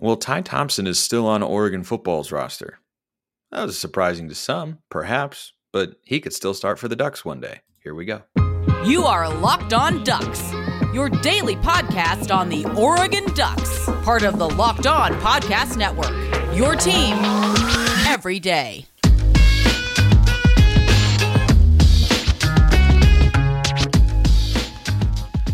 Well, 0.00 0.16
Ty 0.16 0.42
Thompson 0.42 0.86
is 0.86 0.98
still 0.98 1.26
on 1.26 1.42
Oregon 1.42 1.82
football's 1.82 2.30
roster. 2.30 2.78
That 3.50 3.64
was 3.66 3.78
surprising 3.78 4.28
to 4.28 4.34
some, 4.34 4.78
perhaps, 4.90 5.54
but 5.72 5.96
he 6.04 6.20
could 6.20 6.32
still 6.32 6.54
start 6.54 6.78
for 6.78 6.86
the 6.86 6.96
Ducks 6.96 7.24
one 7.24 7.40
day. 7.40 7.60
Here 7.82 7.94
we 7.94 8.04
go. 8.04 8.22
You 8.84 9.04
are 9.04 9.28
Locked 9.28 9.72
On 9.72 10.04
Ducks, 10.04 10.52
your 10.94 11.08
daily 11.08 11.56
podcast 11.56 12.34
on 12.34 12.48
the 12.48 12.64
Oregon 12.76 13.24
Ducks, 13.34 13.86
part 14.04 14.22
of 14.22 14.38
the 14.38 14.48
Locked 14.48 14.86
On 14.86 15.12
Podcast 15.14 15.76
Network. 15.76 16.12
Your 16.54 16.76
team 16.76 17.16
every 18.06 18.38
day. 18.38 18.86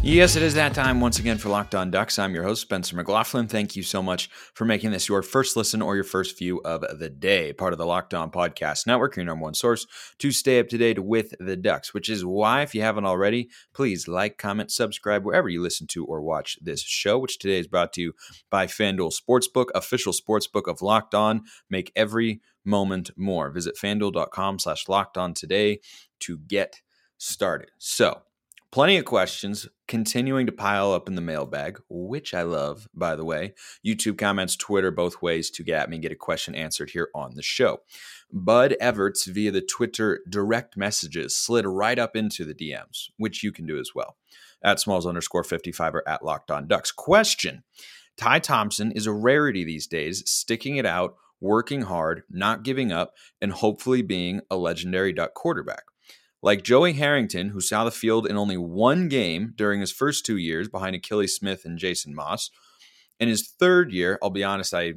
Yes, 0.07 0.37
it 0.37 0.43
is 0.43 0.53
that 0.53 0.75
time 0.75 1.01
once 1.01 1.19
again 1.19 1.39
for 1.39 1.49
Locked 1.49 1.75
On 1.75 1.91
Ducks. 1.91 2.19
I'm 2.19 2.35
your 2.35 2.45
host, 2.45 2.61
Spencer 2.61 2.95
McLaughlin. 2.95 3.49
Thank 3.49 3.75
you 3.75 3.83
so 3.83 4.03
much 4.03 4.29
for 4.53 4.67
making 4.67 4.91
this 4.91 5.09
your 5.09 5.23
first 5.23 5.57
listen 5.57 5.81
or 5.81 5.95
your 5.95 6.05
first 6.05 6.39
view 6.39 6.61
of 6.63 6.85
the 6.99 7.09
day. 7.09 7.55
Part 7.55 7.73
of 7.73 7.79
the 7.79 7.87
Locked 7.87 8.13
On 8.13 8.31
Podcast 8.31 8.87
Network, 8.87 9.17
your 9.17 9.25
number 9.25 9.43
one 9.43 9.55
source 9.55 9.87
to 10.19 10.31
stay 10.31 10.61
up 10.61 10.69
to 10.69 10.77
date 10.77 11.03
with 11.03 11.33
the 11.41 11.57
Ducks, 11.57 11.95
which 11.95 12.11
is 12.11 12.23
why, 12.23 12.61
if 12.61 12.75
you 12.75 12.83
haven't 12.83 13.07
already, 13.07 13.49
please 13.73 14.07
like, 14.07 14.37
comment, 14.37 14.71
subscribe 14.71 15.25
wherever 15.25 15.49
you 15.49 15.63
listen 15.63 15.87
to 15.87 16.05
or 16.05 16.21
watch 16.21 16.59
this 16.61 16.83
show, 16.83 17.19
which 17.19 17.39
today 17.39 17.59
is 17.59 17.67
brought 17.67 17.95
to 17.95 18.03
you 18.03 18.13
by 18.51 18.67
FanDuel 18.67 19.19
Sportsbook, 19.19 19.69
official 19.75 20.13
sportsbook 20.13 20.71
of 20.71 20.83
Locked 20.83 21.15
On. 21.15 21.45
Make 21.71 21.91
every 21.97 22.43
moment 22.63 23.11
more. 23.17 23.51
Visit 23.51 23.77
fanduel.com 23.83 24.59
slash 24.59 24.87
locked 24.87 25.17
on 25.17 25.33
today 25.33 25.81
to 26.21 26.37
get 26.37 26.83
started. 27.17 27.71
So, 27.79 28.21
Plenty 28.75 28.97
of 28.97 29.05
questions 29.05 29.69
continuing 29.87 30.47
to 30.47 30.53
pile 30.53 30.91
up 30.91 31.07
in 31.07 31.15
the 31.15 31.21
mailbag, 31.21 31.81
which 31.89 32.35
I 32.35 32.43
love, 32.43 32.89
by 32.93 33.15
the 33.15 33.25
way. 33.25 33.55
YouTube 33.87 34.19
comments, 34.19 34.57
Twitter, 34.57 34.91
both 34.91 35.23
ways 35.23 35.49
to 35.51 35.63
get 35.63 35.83
at 35.83 35.89
me, 35.89 35.99
get 35.99 36.11
a 36.11 36.17
question 36.17 36.57
answered 36.57 36.91
here 36.91 37.09
on 37.15 37.37
the 37.37 37.43
show. 37.43 37.83
Bud 38.33 38.75
Everts 38.81 39.27
via 39.27 39.53
the 39.53 39.61
Twitter 39.61 40.23
direct 40.29 40.77
messages 40.77 41.37
slid 41.37 41.65
right 41.67 42.01
up 42.01 42.17
into 42.17 42.45
the 42.45 42.53
DMs, 42.53 43.11
which 43.17 43.45
you 43.45 43.53
can 43.53 43.65
do 43.65 43.79
as 43.79 43.93
well. 43.95 44.17
At 44.61 44.81
smalls 44.81 45.07
underscore 45.07 45.45
55 45.45 45.95
or 45.95 46.09
at 46.09 46.25
locked 46.25 46.51
on 46.51 46.67
ducks. 46.67 46.91
Question 46.91 47.63
Ty 48.17 48.41
Thompson 48.41 48.91
is 48.91 49.07
a 49.07 49.13
rarity 49.13 49.63
these 49.63 49.87
days, 49.87 50.29
sticking 50.29 50.79
it 50.79 50.85
out, 50.85 51.15
working 51.41 51.83
hard, 51.83 52.25
not 52.29 52.65
giving 52.65 52.91
up, 52.91 53.15
and 53.41 53.53
hopefully 53.53 54.03
being 54.03 54.41
a 54.51 54.57
legendary 54.57 55.13
duck 55.13 55.33
quarterback. 55.33 55.85
Like 56.45 56.63
Joey 56.63 56.93
Harrington, 56.93 57.49
who 57.49 57.61
saw 57.63 57.85
the 57.85 57.91
field 57.91 58.27
in 58.27 58.37
only 58.37 58.59
one 58.59 59.09
game 59.09 59.55
during 59.57 59.81
his 59.81 59.91
first 59.91 60.27
two 60.27 60.37
years 60.37 60.69
behind 60.69 60.95
Akili 60.95 61.27
Smith 61.27 61.65
and 61.65 61.79
Jason 61.79 62.15
Maas. 62.15 62.51
In 63.19 63.31
his 63.31 63.49
third 63.49 63.91
year, 63.91 64.19
I'll 64.23 64.29
be 64.29 64.45
honest, 64.45 64.75
I 64.75 64.93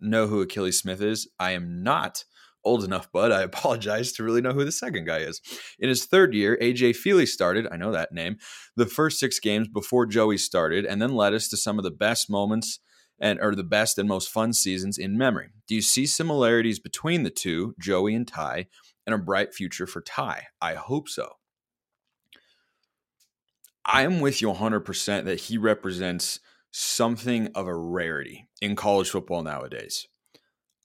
know 0.00 0.26
who 0.26 0.44
Akili 0.44 0.74
Smith 0.74 1.00
is. 1.00 1.26
I 1.40 1.52
am 1.52 1.82
not 1.82 2.26
old 2.62 2.84
enough, 2.84 3.08
but 3.10 3.32
I 3.32 3.40
apologize 3.44 4.12
to 4.12 4.22
really 4.22 4.42
know 4.42 4.52
who 4.52 4.66
the 4.66 4.70
second 4.70 5.06
guy 5.06 5.20
is. 5.20 5.40
In 5.78 5.88
his 5.88 6.04
third 6.04 6.34
year, 6.34 6.58
AJ 6.60 6.96
Feely 6.96 7.24
started, 7.24 7.66
I 7.72 7.78
know 7.78 7.92
that 7.92 8.12
name, 8.12 8.36
the 8.76 8.84
first 8.84 9.18
six 9.18 9.40
games 9.40 9.68
before 9.68 10.04
Joey 10.04 10.36
started, 10.36 10.84
and 10.84 11.00
then 11.00 11.14
led 11.14 11.32
us 11.32 11.48
to 11.48 11.56
some 11.56 11.78
of 11.78 11.84
the 11.84 11.90
best 11.90 12.28
moments 12.28 12.80
and 13.18 13.40
or 13.40 13.54
the 13.54 13.64
best 13.64 13.96
and 13.96 14.06
most 14.06 14.28
fun 14.28 14.52
seasons 14.52 14.98
in 14.98 15.16
memory. 15.16 15.48
Do 15.66 15.74
you 15.74 15.80
see 15.80 16.04
similarities 16.04 16.78
between 16.78 17.22
the 17.22 17.30
two, 17.30 17.74
Joey 17.80 18.14
and 18.14 18.28
Ty, 18.28 18.66
and 19.06 19.14
a 19.14 19.18
bright 19.18 19.54
future 19.54 19.86
for 19.86 20.00
Ty? 20.00 20.48
I 20.60 20.74
hope 20.74 21.08
so. 21.08 21.34
I 23.84 24.02
am 24.02 24.20
with 24.20 24.42
you 24.42 24.48
100% 24.48 25.24
that 25.24 25.40
he 25.42 25.58
represents 25.58 26.40
something 26.72 27.48
of 27.54 27.66
a 27.66 27.74
rarity 27.74 28.48
in 28.60 28.74
college 28.74 29.10
football 29.10 29.42
nowadays. 29.42 30.08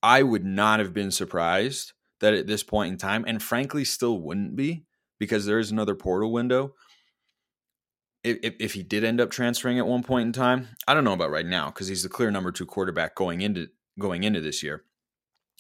I 0.04 0.24
would 0.24 0.46
not 0.46 0.80
have 0.80 0.94
been 0.94 1.12
surprised 1.12 1.94
that 2.20 2.34
at 2.34 2.48
this 2.48 2.64
point 2.64 2.92
in 2.92 2.98
time, 2.98 3.26
and 3.28 3.42
frankly, 3.42 3.84
still 3.84 4.20
wouldn't 4.20 4.56
be 4.56 4.86
because 5.20 5.46
there 5.46 5.60
is 5.60 5.72
another 5.72 5.96
portal 5.96 6.32
window 6.32 6.74
if, 8.24 8.56
if 8.60 8.74
he 8.74 8.84
did 8.84 9.04
end 9.04 9.20
up 9.20 9.32
transferring 9.32 9.80
at 9.80 9.88
one 9.88 10.04
point 10.04 10.28
in 10.28 10.34
time, 10.34 10.70
I 10.88 10.94
don't 10.94 11.04
know 11.04 11.14
about 11.14 11.32
right 11.32 11.46
now 11.46 11.68
because 11.68 11.88
he's 11.88 12.04
the 12.04 12.10
clear 12.10 12.32
number 12.32 12.52
two 12.52 12.66
quarterback 12.66 13.16
going 13.16 13.42
into 13.42 13.68
going 14.00 14.24
into 14.24 14.42
this 14.42 14.62
year, 14.64 14.84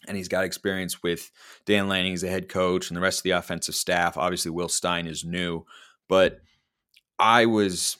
and 0.07 0.17
he's 0.17 0.27
got 0.27 0.43
experience 0.43 1.03
with 1.03 1.31
Dan 1.65 1.87
Lanning 1.87 2.13
as 2.13 2.23
a 2.23 2.29
head 2.29 2.49
coach 2.49 2.89
and 2.89 2.97
the 2.97 3.01
rest 3.01 3.19
of 3.19 3.23
the 3.23 3.31
offensive 3.31 3.75
staff. 3.75 4.17
Obviously, 4.17 4.51
Will 4.51 4.69
Stein 4.69 5.07
is 5.07 5.23
new, 5.23 5.65
but 6.07 6.39
I 7.19 7.45
was 7.45 7.97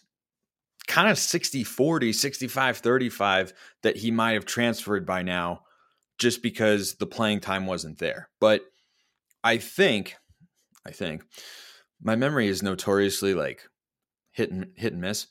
kind 0.88 1.10
of 1.10 1.18
60 1.18 1.64
40, 1.64 2.14
65 2.14 2.78
35 2.78 3.54
that 3.84 3.98
he 3.98 4.12
might 4.12 4.34
have 4.34 4.46
transferred 4.46 5.06
by 5.06 5.22
now 5.22 5.62
just 6.18 6.44
because 6.44 6.96
the 6.96 7.06
playing 7.06 7.40
time 7.40 7.66
wasn't 7.66 7.98
there. 8.00 8.30
But 8.40 8.64
I 9.44 9.58
think, 9.58 10.16
I 10.86 10.92
think 10.92 11.24
my 12.02 12.16
memory 12.16 12.48
is 12.48 12.64
notoriously 12.64 13.34
like 13.34 13.62
hit 14.32 14.52
and 14.52 14.68
hit 14.76 14.94
and 14.94 15.02
miss. 15.02 15.28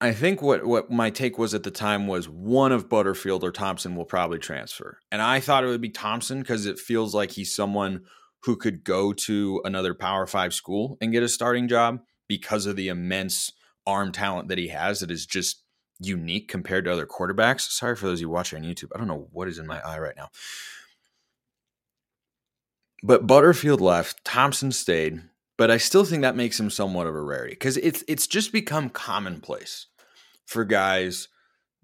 I 0.00 0.12
think 0.12 0.40
what 0.40 0.64
what 0.64 0.90
my 0.90 1.10
take 1.10 1.38
was 1.38 1.54
at 1.54 1.64
the 1.64 1.72
time 1.72 2.06
was 2.06 2.28
one 2.28 2.70
of 2.70 2.88
Butterfield 2.88 3.42
or 3.42 3.50
Thompson 3.50 3.96
will 3.96 4.04
probably 4.04 4.38
transfer, 4.38 4.98
and 5.10 5.20
I 5.20 5.40
thought 5.40 5.64
it 5.64 5.68
would 5.68 5.80
be 5.80 5.90
Thompson 5.90 6.40
because 6.40 6.66
it 6.66 6.78
feels 6.78 7.14
like 7.14 7.32
he's 7.32 7.52
someone 7.54 8.02
who 8.42 8.56
could 8.56 8.84
go 8.84 9.12
to 9.12 9.60
another 9.64 9.94
Power 9.94 10.26
Five 10.26 10.54
school 10.54 10.96
and 11.00 11.12
get 11.12 11.24
a 11.24 11.28
starting 11.28 11.66
job 11.66 12.00
because 12.28 12.66
of 12.66 12.76
the 12.76 12.88
immense 12.88 13.52
arm 13.86 14.12
talent 14.12 14.48
that 14.48 14.58
he 14.58 14.68
has. 14.68 15.00
That 15.00 15.10
is 15.10 15.26
just 15.26 15.64
unique 15.98 16.48
compared 16.48 16.84
to 16.84 16.92
other 16.92 17.06
quarterbacks. 17.06 17.62
Sorry 17.62 17.96
for 17.96 18.06
those 18.06 18.18
of 18.18 18.22
you 18.22 18.28
watching 18.28 18.64
on 18.64 18.70
YouTube. 18.70 18.90
I 18.94 18.98
don't 18.98 19.08
know 19.08 19.28
what 19.32 19.48
is 19.48 19.58
in 19.58 19.66
my 19.66 19.80
eye 19.80 19.98
right 19.98 20.16
now. 20.16 20.28
But 23.02 23.26
Butterfield 23.26 23.80
left, 23.80 24.24
Thompson 24.24 24.70
stayed 24.70 25.22
but 25.58 25.72
I 25.72 25.76
still 25.76 26.04
think 26.04 26.22
that 26.22 26.36
makes 26.36 26.58
him 26.58 26.70
somewhat 26.70 27.08
of 27.08 27.14
a 27.14 27.20
rarity 27.20 27.52
because 27.52 27.76
it's 27.76 28.02
it's 28.08 28.26
just 28.26 28.52
become 28.52 28.88
commonplace 28.88 29.86
for 30.46 30.64
guys 30.64 31.28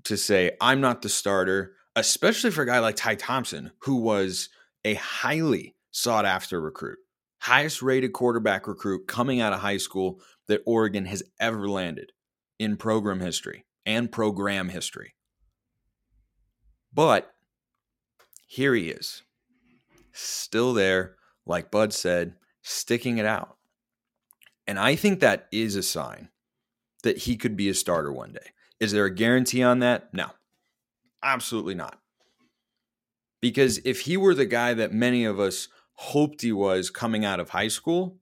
to 0.05 0.17
say 0.17 0.53
I'm 0.61 0.81
not 0.81 1.03
the 1.03 1.09
starter, 1.09 1.75
especially 1.97 2.53
for 2.53 2.63
a 2.63 2.67
guy 2.67 2.79
like 2.79 2.97
Ty 2.97 3.17
Thompson, 3.17 3.73
who 3.81 3.97
was 3.97 4.49
a 4.84 4.95
highly 4.95 5.75
sought 5.91 6.25
after 6.25 6.61
recruit, 6.61 6.99
highest 7.41 7.83
rated 7.83 8.13
quarterback 8.13 8.69
recruit 8.69 9.09
coming 9.09 9.41
out 9.41 9.53
of 9.53 9.61
high 9.61 9.77
school 9.77 10.21
that 10.47 10.63
Oregon 10.65 11.07
has 11.07 11.23
ever 11.41 11.69
landed 11.69 12.13
in 12.59 12.77
program 12.77 13.21
history 13.21 13.65
and 13.84 14.11
program 14.11 14.69
history. 14.69 15.15
But 16.93 17.34
here 18.47 18.75
he 18.75 18.91
is, 18.91 19.23
still 20.13 20.75
there, 20.75 21.17
like 21.45 21.73
Bud 21.73 21.93
said, 21.93 22.34
sticking 22.63 23.19
it 23.19 23.27
out. 23.27 23.57
And 24.67 24.79
I 24.79 24.97
think 24.97 25.21
that 25.21 25.47
is 25.53 25.77
a 25.77 25.83
sign 25.83 26.31
that 27.03 27.19
he 27.19 27.37
could 27.37 27.57
be 27.57 27.69
a 27.69 27.75
starter 27.75 28.13
one 28.13 28.33
day. 28.33 28.53
Is 28.81 28.93
there 28.93 29.05
a 29.05 29.15
guarantee 29.15 29.63
on 29.63 29.79
that? 29.81 30.13
No, 30.13 30.31
absolutely 31.23 31.75
not. 31.75 32.01
Because 33.41 33.79
if 33.85 34.01
he 34.01 34.17
were 34.17 34.35
the 34.35 34.47
guy 34.47 34.73
that 34.75 34.93
many 34.93 35.25
of 35.25 35.39
us 35.39 35.69
hoped 35.95 36.43
he 36.43 36.53
was 36.53 36.91
coming 36.91 37.25
out 37.25 37.41
of 37.41 37.51
high 37.51 37.69
school, 37.69 38.19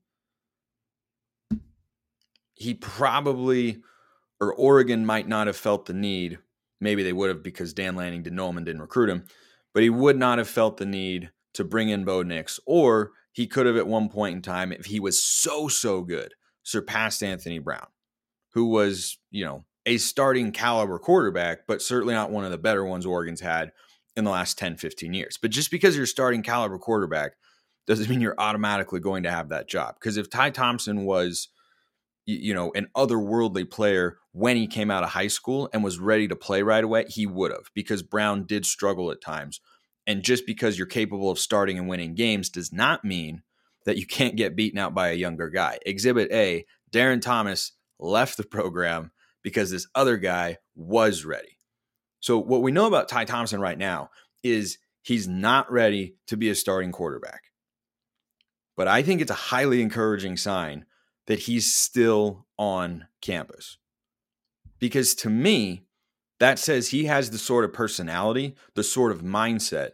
he 2.55 2.73
probably, 2.73 3.81
or 4.39 4.53
Oregon 4.53 5.05
might 5.05 5.27
not 5.27 5.47
have 5.47 5.57
felt 5.57 5.85
the 5.85 5.93
need. 5.93 6.39
Maybe 6.79 7.03
they 7.03 7.13
would 7.13 7.29
have 7.29 7.41
because 7.41 7.73
Dan 7.73 7.95
Lanning 7.95 8.23
didn't 8.23 8.35
know 8.35 8.49
him 8.49 8.57
and 8.57 8.65
didn't 8.65 8.81
recruit 8.81 9.09
him, 9.09 9.25
but 9.73 9.83
he 9.83 9.89
would 9.89 10.17
not 10.17 10.37
have 10.37 10.49
felt 10.49 10.77
the 10.77 10.85
need 10.85 11.31
to 11.53 11.63
bring 11.63 11.89
in 11.89 12.03
Bo 12.03 12.23
Nix, 12.23 12.59
or 12.65 13.11
he 13.33 13.47
could 13.47 13.65
have 13.65 13.75
at 13.75 13.87
one 13.87 14.09
point 14.09 14.35
in 14.35 14.41
time, 14.41 14.71
if 14.71 14.85
he 14.85 14.99
was 14.99 15.21
so, 15.21 15.67
so 15.67 16.01
good, 16.01 16.33
surpassed 16.63 17.21
Anthony 17.21 17.59
Brown, 17.59 17.87
who 18.53 18.67
was, 18.67 19.17
you 19.31 19.43
know, 19.43 19.65
a 19.85 19.97
starting 19.97 20.51
caliber 20.51 20.97
quarterback, 20.99 21.67
but 21.67 21.81
certainly 21.81 22.13
not 22.13 22.31
one 22.31 22.45
of 22.45 22.51
the 22.51 22.57
better 22.57 22.85
ones 22.85 23.05
Oregon's 23.05 23.41
had 23.41 23.71
in 24.15 24.23
the 24.23 24.31
last 24.31 24.57
10, 24.57 24.77
15 24.77 25.13
years. 25.13 25.37
But 25.41 25.51
just 25.51 25.71
because 25.71 25.97
you're 25.97 26.05
starting 26.05 26.43
caliber 26.43 26.77
quarterback 26.77 27.33
doesn't 27.87 28.09
mean 28.09 28.21
you're 28.21 28.39
automatically 28.39 28.99
going 28.99 29.23
to 29.23 29.31
have 29.31 29.49
that 29.49 29.67
job. 29.67 29.95
Because 29.95 30.15
if 30.15 30.29
Ty 30.29 30.51
Thompson 30.51 31.03
was, 31.03 31.49
you 32.25 32.53
know, 32.53 32.71
an 32.75 32.87
otherworldly 32.95 33.69
player 33.69 34.19
when 34.31 34.55
he 34.55 34.67
came 34.67 34.89
out 34.89 35.03
of 35.03 35.09
high 35.09 35.27
school 35.27 35.69
and 35.73 35.83
was 35.83 35.99
ready 35.99 36.27
to 36.27 36.35
play 36.35 36.61
right 36.61 36.83
away, 36.83 37.05
he 37.09 37.25
would 37.25 37.51
have, 37.51 37.71
because 37.73 38.03
Brown 38.03 38.45
did 38.45 38.65
struggle 38.65 39.11
at 39.11 39.21
times 39.21 39.59
and 40.05 40.23
just 40.23 40.45
because 40.45 40.77
you're 40.77 40.87
capable 40.87 41.29
of 41.29 41.39
starting 41.39 41.77
and 41.77 41.87
winning 41.87 42.15
games 42.15 42.49
does 42.49 42.73
not 42.73 43.05
mean 43.05 43.43
that 43.85 43.97
you 43.97 44.05
can't 44.05 44.35
get 44.35 44.55
beaten 44.55 44.79
out 44.79 44.93
by 44.93 45.09
a 45.09 45.15
younger 45.15 45.49
guy. 45.49 45.79
Exhibit 45.85 46.31
A 46.31 46.65
Darron 46.91 47.21
Thomas 47.21 47.73
left 47.99 48.37
the 48.37 48.43
program 48.43 49.11
because 49.43 49.71
this 49.71 49.87
other 49.95 50.17
guy 50.17 50.57
was 50.75 51.25
ready. 51.25 51.59
So, 52.19 52.37
what 52.37 52.61
we 52.61 52.71
know 52.71 52.87
about 52.87 53.09
Ty 53.09 53.25
Thompson 53.25 53.59
right 53.59 53.77
now 53.77 54.09
is 54.43 54.77
he's 55.01 55.27
not 55.27 55.71
ready 55.71 56.15
to 56.27 56.37
be 56.37 56.49
a 56.49 56.55
starting 56.55 56.91
quarterback. 56.91 57.43
But 58.75 58.87
I 58.87 59.03
think 59.03 59.21
it's 59.21 59.31
a 59.31 59.35
highly 59.35 59.81
encouraging 59.81 60.37
sign 60.37 60.85
that 61.27 61.39
he's 61.39 61.73
still 61.73 62.47
on 62.57 63.07
campus. 63.21 63.77
Because 64.79 65.15
to 65.15 65.29
me, 65.29 65.85
that 66.39 66.59
says 66.59 66.89
he 66.89 67.05
has 67.05 67.29
the 67.29 67.37
sort 67.37 67.65
of 67.65 67.73
personality, 67.73 68.55
the 68.75 68.83
sort 68.83 69.11
of 69.11 69.21
mindset 69.21 69.91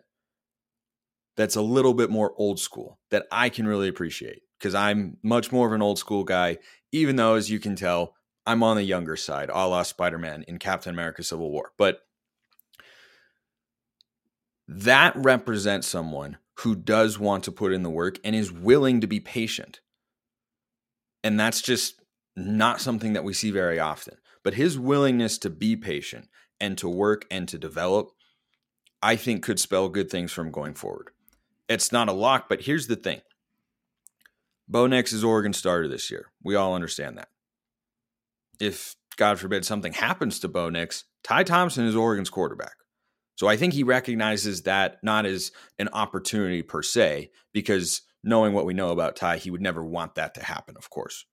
that's 1.37 1.55
a 1.55 1.61
little 1.61 1.93
bit 1.93 2.09
more 2.09 2.33
old 2.37 2.59
school 2.59 2.99
that 3.11 3.25
I 3.31 3.49
can 3.49 3.67
really 3.67 3.87
appreciate 3.87 4.41
because 4.57 4.75
I'm 4.75 5.17
much 5.23 5.51
more 5.51 5.67
of 5.67 5.73
an 5.73 5.81
old 5.81 5.97
school 5.97 6.23
guy, 6.23 6.57
even 6.91 7.15
though, 7.15 7.35
as 7.35 7.49
you 7.49 7.59
can 7.59 7.75
tell, 7.75 8.15
I'm 8.45 8.63
on 8.63 8.75
the 8.75 8.83
younger 8.83 9.15
side, 9.15 9.49
a 9.49 9.67
la 9.67 9.83
Spider 9.83 10.17
Man 10.17 10.43
in 10.47 10.57
Captain 10.57 10.93
America 10.93 11.23
Civil 11.23 11.51
War. 11.51 11.71
But 11.77 12.01
that 14.67 15.13
represents 15.15 15.87
someone 15.87 16.37
who 16.59 16.75
does 16.75 17.17
want 17.17 17.43
to 17.45 17.51
put 17.51 17.73
in 17.73 17.83
the 17.83 17.89
work 17.89 18.19
and 18.23 18.35
is 18.35 18.51
willing 18.51 19.01
to 19.01 19.07
be 19.07 19.19
patient. 19.19 19.79
And 21.23 21.39
that's 21.39 21.61
just 21.61 22.01
not 22.35 22.81
something 22.81 23.13
that 23.13 23.23
we 23.23 23.33
see 23.33 23.51
very 23.51 23.79
often. 23.79 24.15
But 24.43 24.53
his 24.53 24.79
willingness 24.79 25.37
to 25.39 25.49
be 25.49 25.75
patient 25.75 26.29
and 26.59 26.77
to 26.77 26.89
work 26.89 27.25
and 27.29 27.47
to 27.49 27.57
develop, 27.57 28.11
I 29.01 29.15
think 29.15 29.43
could 29.43 29.59
spell 29.59 29.89
good 29.89 30.09
things 30.09 30.31
from 30.31 30.51
going 30.51 30.73
forward. 30.73 31.09
It's 31.67 31.91
not 31.91 32.09
a 32.09 32.13
lock, 32.13 32.49
but 32.49 32.61
here's 32.61 32.87
the 32.87 32.95
thing 32.95 33.21
Bo 34.67 34.87
Nix 34.87 35.13
is 35.13 35.23
Oregon 35.23 35.53
starter 35.53 35.87
this 35.87 36.09
year. 36.09 36.27
We 36.43 36.55
all 36.55 36.75
understand 36.75 37.17
that. 37.17 37.29
If, 38.59 38.95
God 39.17 39.39
forbid, 39.39 39.65
something 39.65 39.93
happens 39.93 40.39
to 40.39 40.47
Bo 40.47 40.69
Nix, 40.69 41.05
Ty 41.23 41.43
Thompson 41.43 41.85
is 41.85 41.95
Oregon's 41.95 42.29
quarterback. 42.29 42.73
So 43.35 43.47
I 43.47 43.55
think 43.55 43.73
he 43.73 43.83
recognizes 43.83 44.63
that 44.63 44.97
not 45.01 45.25
as 45.25 45.51
an 45.77 45.87
opportunity 45.93 46.61
per 46.61 46.81
se, 46.81 47.31
because 47.53 48.01
knowing 48.21 48.53
what 48.53 48.65
we 48.65 48.73
know 48.73 48.89
about 48.89 49.15
Ty, 49.15 49.37
he 49.37 49.49
would 49.49 49.61
never 49.61 49.83
want 49.83 50.15
that 50.15 50.33
to 50.35 50.43
happen, 50.43 50.75
of 50.77 50.89
course. 50.89 51.25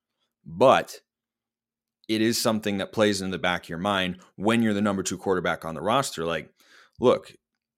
But 0.44 1.00
it 2.08 2.20
is 2.20 2.40
something 2.40 2.78
that 2.78 2.92
plays 2.92 3.20
in 3.20 3.30
the 3.30 3.38
back 3.38 3.64
of 3.64 3.68
your 3.68 3.78
mind 3.78 4.18
when 4.36 4.62
you're 4.62 4.74
the 4.74 4.80
number 4.80 5.02
two 5.02 5.18
quarterback 5.18 5.64
on 5.64 5.74
the 5.74 5.80
roster. 5.80 6.24
Like, 6.24 6.50
look, 7.00 7.32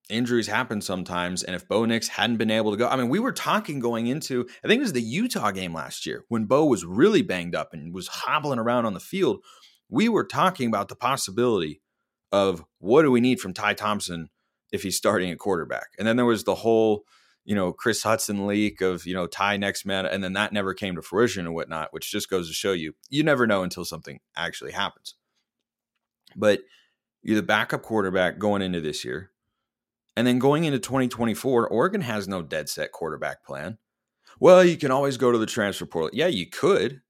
injuries 0.09 0.47
happen 0.47 0.81
sometimes. 0.81 1.43
And 1.43 1.55
if 1.55 1.67
Bo 1.67 1.85
Nix 1.85 2.07
hadn't 2.07 2.37
been 2.37 2.51
able 2.51 2.71
to 2.71 2.77
go, 2.77 2.87
I 2.87 2.95
mean, 2.95 3.09
we 3.09 3.19
were 3.19 3.31
talking 3.31 3.79
going 3.79 4.07
into, 4.07 4.47
I 4.63 4.67
think 4.67 4.79
it 4.79 4.83
was 4.83 4.93
the 4.93 5.01
Utah 5.01 5.51
game 5.51 5.73
last 5.73 6.05
year 6.05 6.25
when 6.27 6.45
Bo 6.45 6.65
was 6.65 6.85
really 6.85 7.21
banged 7.21 7.55
up 7.55 7.73
and 7.73 7.93
was 7.93 8.07
hobbling 8.07 8.59
around 8.59 8.85
on 8.85 8.93
the 8.93 8.99
field. 8.99 9.43
We 9.89 10.09
were 10.09 10.25
talking 10.25 10.67
about 10.67 10.89
the 10.89 10.95
possibility 10.95 11.81
of 12.31 12.63
what 12.77 13.01
do 13.03 13.11
we 13.11 13.21
need 13.21 13.39
from 13.39 13.53
Ty 13.53 13.73
Thompson 13.73 14.29
if 14.71 14.83
he's 14.83 14.97
starting 14.97 15.31
at 15.31 15.39
quarterback. 15.39 15.87
And 15.97 16.07
then 16.07 16.15
there 16.15 16.25
was 16.25 16.43
the 16.43 16.55
whole, 16.55 17.03
you 17.45 17.55
know, 17.55 17.73
Chris 17.73 18.03
Hudson 18.03 18.45
leak 18.47 18.81
of, 18.81 19.05
you 19.05 19.13
know, 19.13 19.27
Ty 19.27 19.57
next 19.57 19.85
man. 19.85 20.05
And 20.05 20.23
then 20.23 20.33
that 20.33 20.53
never 20.53 20.73
came 20.73 20.95
to 20.95 21.01
fruition 21.01 21.45
and 21.45 21.55
whatnot, 21.55 21.91
which 21.91 22.11
just 22.11 22.29
goes 22.29 22.47
to 22.47 22.53
show 22.53 22.73
you, 22.73 22.93
you 23.09 23.23
never 23.23 23.47
know 23.47 23.63
until 23.63 23.85
something 23.85 24.19
actually 24.35 24.71
happens. 24.71 25.15
But 26.35 26.61
you're 27.21 27.35
the 27.35 27.43
backup 27.43 27.81
quarterback 27.81 28.37
going 28.37 28.61
into 28.61 28.81
this 28.81 29.03
year. 29.03 29.31
And 30.15 30.27
then 30.27 30.39
going 30.39 30.65
into 30.65 30.79
2024, 30.79 31.67
Oregon 31.67 32.01
has 32.01 32.27
no 32.27 32.41
dead 32.41 32.69
set 32.69 32.91
quarterback 32.91 33.43
plan. 33.43 33.77
Well, 34.39 34.63
you 34.63 34.77
can 34.77 34.91
always 34.91 35.17
go 35.17 35.31
to 35.31 35.37
the 35.37 35.45
transfer 35.45 35.85
portal. 35.85 36.11
Yeah, 36.13 36.27
you 36.27 36.45
could. 36.45 37.01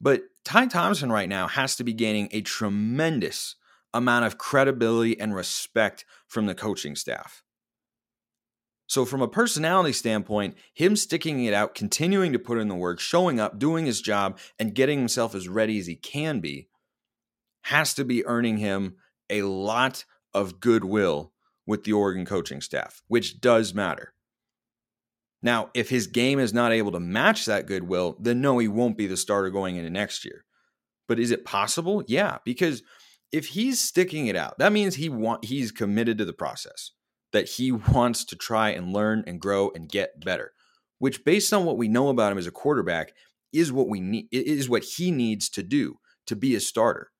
But 0.00 0.22
Ty 0.44 0.66
Thompson 0.66 1.10
right 1.10 1.28
now 1.28 1.46
has 1.46 1.76
to 1.76 1.84
be 1.84 1.92
gaining 1.92 2.28
a 2.30 2.40
tremendous 2.40 3.56
amount 3.94 4.26
of 4.26 4.38
credibility 4.38 5.18
and 5.18 5.34
respect 5.34 6.04
from 6.26 6.46
the 6.46 6.54
coaching 6.54 6.94
staff. 6.96 7.42
So, 8.88 9.04
from 9.04 9.20
a 9.20 9.28
personality 9.28 9.92
standpoint, 9.92 10.56
him 10.72 10.94
sticking 10.94 11.44
it 11.44 11.52
out, 11.52 11.74
continuing 11.74 12.32
to 12.32 12.38
put 12.38 12.58
in 12.58 12.68
the 12.68 12.74
work, 12.74 13.00
showing 13.00 13.40
up, 13.40 13.58
doing 13.58 13.84
his 13.84 14.00
job, 14.00 14.38
and 14.58 14.74
getting 14.74 14.98
himself 14.98 15.34
as 15.34 15.48
ready 15.48 15.78
as 15.78 15.86
he 15.86 15.96
can 15.96 16.40
be 16.40 16.68
has 17.62 17.94
to 17.94 18.04
be 18.04 18.24
earning 18.26 18.58
him 18.58 18.94
a 19.28 19.42
lot 19.42 20.04
of 20.32 20.60
goodwill 20.60 21.32
with 21.66 21.82
the 21.82 21.92
Oregon 21.92 22.24
coaching 22.24 22.60
staff, 22.60 23.02
which 23.08 23.40
does 23.40 23.74
matter. 23.74 24.12
Now, 25.42 25.70
if 25.74 25.90
his 25.90 26.06
game 26.06 26.38
is 26.38 26.54
not 26.54 26.72
able 26.72 26.92
to 26.92 27.00
match 27.00 27.44
that 27.46 27.66
goodwill, 27.66 28.16
then 28.20 28.40
no, 28.40 28.58
he 28.58 28.68
won't 28.68 28.96
be 28.96 29.08
the 29.08 29.16
starter 29.16 29.50
going 29.50 29.76
into 29.76 29.90
next 29.90 30.24
year. 30.24 30.44
But 31.08 31.18
is 31.18 31.30
it 31.30 31.44
possible? 31.44 32.04
Yeah, 32.06 32.38
because 32.44 32.82
if 33.32 33.48
he's 33.48 33.80
sticking 33.80 34.28
it 34.28 34.36
out, 34.36 34.58
that 34.58 34.72
means 34.72 34.94
he 34.94 35.08
want 35.08 35.44
he's 35.44 35.72
committed 35.72 36.18
to 36.18 36.24
the 36.24 36.32
process. 36.32 36.92
That 37.36 37.50
he 37.50 37.70
wants 37.70 38.24
to 38.24 38.34
try 38.34 38.70
and 38.70 38.94
learn 38.94 39.22
and 39.26 39.38
grow 39.38 39.70
and 39.74 39.90
get 39.90 40.24
better. 40.24 40.52
Which 40.98 41.22
based 41.22 41.52
on 41.52 41.66
what 41.66 41.76
we 41.76 41.86
know 41.86 42.08
about 42.08 42.32
him 42.32 42.38
as 42.38 42.46
a 42.46 42.50
quarterback 42.50 43.12
is 43.52 43.70
what 43.70 43.90
we 43.90 44.00
need 44.00 44.28
is 44.32 44.70
what 44.70 44.84
he 44.84 45.10
needs 45.10 45.50
to 45.50 45.62
do 45.62 45.98
to 46.28 46.34
be 46.34 46.54
a 46.54 46.60
starter. 46.60 47.10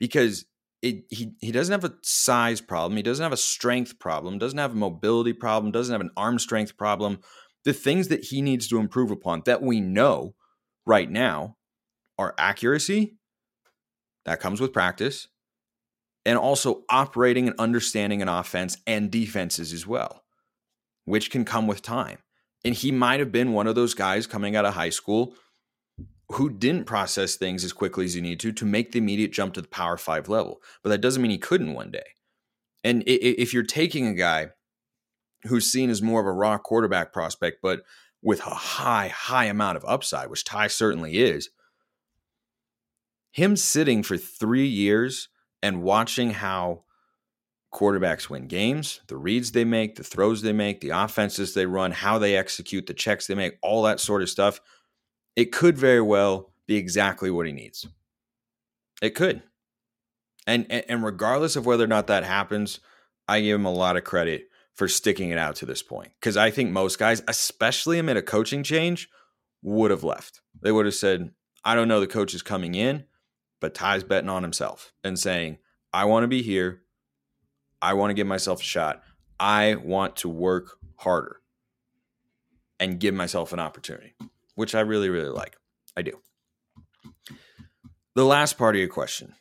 Because 0.00 0.46
it, 0.82 1.04
he 1.10 1.30
he 1.40 1.52
doesn't 1.52 1.72
have 1.72 1.88
a 1.88 1.94
size 2.02 2.60
problem. 2.60 2.96
He 2.96 3.04
doesn't 3.04 3.22
have 3.22 3.32
a 3.32 3.36
strength 3.36 4.00
problem. 4.00 4.38
Doesn't 4.38 4.58
have 4.58 4.72
a 4.72 4.76
mobility 4.76 5.32
problem. 5.32 5.70
Doesn't 5.70 5.92
have 5.92 6.00
an 6.00 6.10
arm 6.16 6.40
strength 6.40 6.76
problem. 6.76 7.20
The 7.64 7.72
things 7.72 8.08
that 8.08 8.24
he 8.24 8.42
needs 8.42 8.66
to 8.66 8.80
improve 8.80 9.12
upon 9.12 9.42
that 9.44 9.62
we 9.62 9.80
know 9.80 10.34
right 10.84 11.08
now 11.08 11.56
are 12.18 12.34
accuracy. 12.36 13.16
That 14.24 14.40
comes 14.40 14.60
with 14.60 14.72
practice, 14.72 15.28
and 16.24 16.38
also 16.38 16.84
operating 16.88 17.48
and 17.48 17.58
understanding 17.58 18.22
an 18.22 18.28
offense 18.28 18.76
and 18.86 19.10
defenses 19.10 19.72
as 19.72 19.86
well, 19.86 20.22
which 21.04 21.30
can 21.30 21.44
come 21.44 21.66
with 21.66 21.82
time. 21.82 22.18
And 22.64 22.74
he 22.74 22.92
might 22.92 23.20
have 23.20 23.32
been 23.32 23.52
one 23.52 23.66
of 23.66 23.74
those 23.74 23.94
guys 23.94 24.26
coming 24.26 24.54
out 24.54 24.66
of 24.66 24.74
high 24.74 24.90
school 24.90 25.34
who 26.32 26.50
didn't 26.50 26.84
process 26.84 27.36
things 27.36 27.64
as 27.64 27.72
quickly 27.72 28.04
as 28.04 28.14
he 28.14 28.20
needed 28.20 28.40
to 28.40 28.52
to 28.52 28.64
make 28.64 28.92
the 28.92 28.98
immediate 28.98 29.32
jump 29.32 29.54
to 29.54 29.62
the 29.62 29.68
power 29.68 29.96
five 29.96 30.28
level. 30.28 30.62
But 30.82 30.90
that 30.90 31.00
doesn't 31.00 31.22
mean 31.22 31.30
he 31.30 31.38
couldn't 31.38 31.74
one 31.74 31.90
day. 31.90 32.14
And 32.84 33.02
if 33.06 33.52
you're 33.52 33.62
taking 33.62 34.06
a 34.06 34.14
guy 34.14 34.50
who's 35.44 35.70
seen 35.70 35.90
as 35.90 36.02
more 36.02 36.20
of 36.20 36.26
a 36.26 36.32
raw 36.32 36.58
quarterback 36.58 37.12
prospect, 37.12 37.58
but 37.62 37.82
with 38.22 38.40
a 38.40 38.50
high, 38.50 39.08
high 39.08 39.46
amount 39.46 39.76
of 39.76 39.84
upside, 39.86 40.30
which 40.30 40.44
Ty 40.44 40.68
certainly 40.68 41.18
is, 41.18 41.50
him 43.32 43.56
sitting 43.56 44.02
for 44.02 44.16
three 44.16 44.66
years 44.66 45.28
and 45.62 45.82
watching 45.82 46.30
how 46.30 46.84
quarterbacks 47.72 48.28
win 48.28 48.46
games, 48.46 49.00
the 49.06 49.16
reads 49.16 49.52
they 49.52 49.64
make, 49.64 49.94
the 49.94 50.02
throws 50.02 50.42
they 50.42 50.52
make, 50.52 50.80
the 50.80 50.90
offenses 50.90 51.54
they 51.54 51.66
run, 51.66 51.92
how 51.92 52.18
they 52.18 52.36
execute, 52.36 52.86
the 52.86 52.94
checks 52.94 53.26
they 53.26 53.34
make, 53.34 53.58
all 53.62 53.82
that 53.82 54.00
sort 54.00 54.22
of 54.22 54.28
stuff 54.28 54.60
it 55.36 55.52
could 55.52 55.78
very 55.78 56.00
well 56.00 56.52
be 56.66 56.76
exactly 56.76 57.30
what 57.30 57.46
he 57.46 57.52
needs. 57.52 57.86
It 59.02 59.14
could. 59.14 59.42
And, 60.46 60.70
and 60.70 61.04
regardless 61.04 61.56
of 61.56 61.66
whether 61.66 61.84
or 61.84 61.88
not 61.88 62.08
that 62.08 62.24
happens, 62.24 62.80
I 63.28 63.40
give 63.40 63.54
him 63.54 63.66
a 63.66 63.72
lot 63.72 63.96
of 63.96 64.04
credit 64.04 64.48
for 64.74 64.88
sticking 64.88 65.30
it 65.30 65.38
out 65.38 65.56
to 65.56 65.66
this 65.66 65.82
point. 65.82 66.12
Because 66.20 66.36
I 66.36 66.50
think 66.50 66.70
most 66.70 66.98
guys, 66.98 67.22
especially 67.28 67.98
amid 67.98 68.16
a 68.16 68.22
coaching 68.22 68.62
change, 68.62 69.08
would 69.62 69.90
have 69.90 70.04
left. 70.04 70.40
They 70.60 70.72
would 70.72 70.86
have 70.86 70.94
said, 70.94 71.30
I 71.64 71.74
don't 71.74 71.88
know 71.88 72.00
the 72.00 72.06
coach 72.06 72.34
is 72.34 72.42
coming 72.42 72.74
in, 72.74 73.04
but 73.60 73.74
Ty's 73.74 74.04
betting 74.04 74.30
on 74.30 74.42
himself 74.42 74.92
and 75.04 75.18
saying, 75.18 75.58
I 75.92 76.04
want 76.06 76.24
to 76.24 76.28
be 76.28 76.42
here. 76.42 76.82
I 77.82 77.94
want 77.94 78.10
to 78.10 78.14
give 78.14 78.26
myself 78.26 78.60
a 78.60 78.64
shot. 78.64 79.02
I 79.38 79.76
want 79.76 80.16
to 80.16 80.28
work 80.28 80.78
harder 80.96 81.40
and 82.78 82.98
give 82.98 83.14
myself 83.14 83.52
an 83.52 83.60
opportunity 83.60 84.14
which 84.60 84.74
I 84.74 84.80
really, 84.80 85.08
really 85.08 85.30
like. 85.30 85.56
I 85.96 86.02
do. 86.02 86.20
The 88.14 88.26
last 88.26 88.58
part 88.58 88.74
of 88.74 88.78
your 88.78 88.90
question 88.90 89.34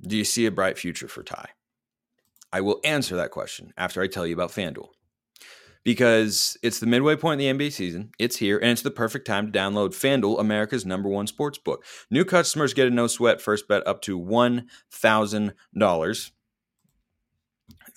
Do 0.00 0.16
you 0.16 0.24
see 0.24 0.46
a 0.46 0.50
bright 0.50 0.78
future 0.78 1.06
for 1.06 1.22
Ty? 1.22 1.50
I 2.50 2.62
will 2.62 2.80
answer 2.82 3.14
that 3.16 3.30
question 3.30 3.74
after 3.76 4.00
I 4.00 4.06
tell 4.06 4.26
you 4.26 4.32
about 4.32 4.52
FanDuel. 4.52 4.88
Because 5.82 6.58
it's 6.62 6.78
the 6.78 6.86
midway 6.86 7.16
point 7.16 7.40
in 7.40 7.56
the 7.56 7.64
NBA 7.64 7.72
season, 7.72 8.10
it's 8.18 8.36
here, 8.36 8.58
and 8.58 8.70
it's 8.70 8.82
the 8.82 8.90
perfect 8.90 9.26
time 9.26 9.50
to 9.50 9.58
download 9.58 9.90
FanDuel, 9.90 10.38
America's 10.38 10.84
number 10.84 11.08
one 11.08 11.26
sports 11.26 11.58
book. 11.58 11.84
New 12.10 12.24
customers 12.24 12.74
get 12.74 12.86
a 12.86 12.90
no 12.90 13.06
sweat 13.06 13.40
first 13.40 13.66
bet 13.66 13.86
up 13.86 14.02
to 14.02 14.20
$1,000 14.20 16.30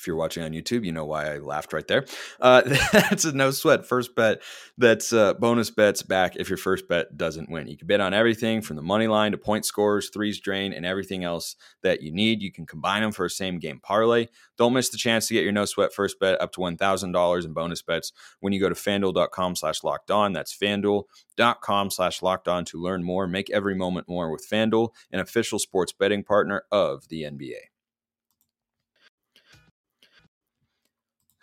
if 0.03 0.07
you're 0.07 0.17
watching 0.17 0.43
on 0.43 0.51
YouTube, 0.51 0.83
you 0.83 0.91
know 0.91 1.05
why 1.05 1.33
I 1.33 1.37
laughed 1.37 1.71
right 1.71 1.87
there. 1.87 2.05
Uh, 2.41 2.61
that's 2.91 3.23
a 3.23 3.31
no 3.31 3.51
sweat 3.51 3.85
first 3.85 4.17
bet. 4.17 4.41
That's 4.77 5.13
uh, 5.13 5.33
bonus 5.35 5.69
bets 5.69 6.03
back 6.03 6.35
if 6.35 6.49
your 6.49 6.57
first 6.57 6.89
bet 6.89 7.15
doesn't 7.15 7.49
win. 7.49 7.67
You 7.67 7.77
can 7.77 7.87
bet 7.87 8.01
on 8.01 8.13
everything 8.13 8.61
from 8.61 8.75
the 8.75 8.81
money 8.81 9.07
line 9.07 9.31
to 9.31 9.37
point 9.37 9.65
scores, 9.65 10.09
threes 10.09 10.41
drain, 10.41 10.73
and 10.73 10.85
everything 10.85 11.23
else 11.23 11.55
that 11.83 12.01
you 12.01 12.11
need. 12.11 12.41
You 12.41 12.51
can 12.51 12.65
combine 12.65 13.01
them 13.01 13.13
for 13.13 13.23
a 13.23 13.29
same 13.29 13.59
game 13.59 13.79
parlay. 13.79 14.27
Don't 14.57 14.73
miss 14.73 14.89
the 14.89 14.97
chance 14.97 15.27
to 15.27 15.33
get 15.33 15.43
your 15.43 15.53
no 15.53 15.63
sweat 15.63 15.93
first 15.93 16.19
bet 16.19 16.41
up 16.41 16.51
to 16.53 16.59
$1,000 16.59 17.45
in 17.45 17.53
bonus 17.53 17.81
bets 17.81 18.11
when 18.41 18.51
you 18.51 18.59
go 18.59 18.67
to 18.67 18.75
fanduel.com 18.75 19.55
slash 19.55 19.85
locked 19.85 20.11
on. 20.11 20.33
That's 20.33 20.53
fanduel.com 20.53 21.91
slash 21.91 22.21
locked 22.21 22.49
on 22.49 22.65
to 22.65 22.81
learn 22.81 23.05
more. 23.05 23.25
Make 23.25 23.49
every 23.51 23.73
moment 23.75 24.09
more 24.09 24.29
with 24.29 24.45
Fanduel, 24.51 24.89
an 25.13 25.21
official 25.21 25.59
sports 25.59 25.93
betting 25.93 26.25
partner 26.25 26.63
of 26.73 27.07
the 27.07 27.23
NBA. 27.23 27.72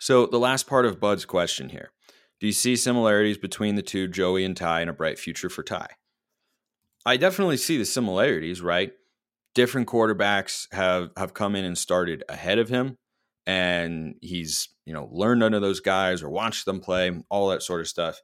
So, 0.01 0.25
the 0.25 0.39
last 0.39 0.65
part 0.65 0.85
of 0.85 0.99
Bud's 0.99 1.25
question 1.25 1.69
here 1.69 1.91
Do 2.39 2.47
you 2.47 2.53
see 2.53 2.75
similarities 2.75 3.37
between 3.37 3.75
the 3.75 3.81
two, 3.81 4.07
Joey 4.07 4.43
and 4.43 4.57
Ty, 4.57 4.81
and 4.81 4.89
a 4.89 4.93
bright 4.93 5.19
future 5.19 5.49
for 5.49 5.63
Ty? 5.63 5.87
I 7.05 7.17
definitely 7.17 7.57
see 7.57 7.77
the 7.77 7.85
similarities, 7.85 8.61
right? 8.61 8.93
different 9.53 9.87
quarterbacks 9.87 10.67
have 10.71 11.11
have 11.17 11.33
come 11.33 11.55
in 11.55 11.65
and 11.65 11.77
started 11.77 12.23
ahead 12.29 12.59
of 12.59 12.69
him 12.69 12.97
and 13.45 14.15
he's 14.21 14.69
you 14.85 14.93
know 14.93 15.09
learned 15.11 15.43
under 15.43 15.59
those 15.59 15.79
guys 15.79 16.23
or 16.23 16.29
watched 16.29 16.65
them 16.65 16.79
play 16.79 17.11
all 17.29 17.49
that 17.49 17.63
sort 17.63 17.81
of 17.81 17.87
stuff 17.87 18.21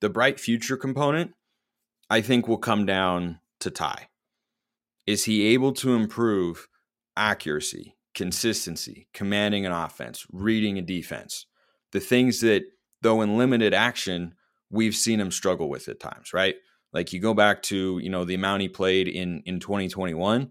the 0.00 0.08
bright 0.08 0.40
future 0.40 0.76
component 0.76 1.32
i 2.10 2.20
think 2.20 2.48
will 2.48 2.58
come 2.58 2.86
down 2.86 3.38
to 3.60 3.70
ty 3.70 4.08
is 5.06 5.24
he 5.24 5.46
able 5.46 5.72
to 5.72 5.94
improve 5.94 6.68
accuracy 7.16 7.94
consistency 8.14 9.08
commanding 9.12 9.66
an 9.66 9.72
offense 9.72 10.26
reading 10.32 10.78
a 10.78 10.82
defense 10.82 11.46
the 11.92 12.00
things 12.00 12.40
that 12.40 12.62
though 13.02 13.22
in 13.22 13.36
limited 13.36 13.74
action 13.74 14.34
we've 14.70 14.94
seen 14.94 15.20
him 15.20 15.30
struggle 15.30 15.68
with 15.68 15.88
at 15.88 16.00
times 16.00 16.32
right 16.32 16.56
like 16.92 17.12
you 17.12 17.20
go 17.20 17.34
back 17.34 17.62
to 17.62 17.98
you 17.98 18.10
know 18.10 18.24
the 18.24 18.34
amount 18.34 18.62
he 18.62 18.68
played 18.68 19.08
in 19.08 19.42
in 19.46 19.58
2021 19.60 20.50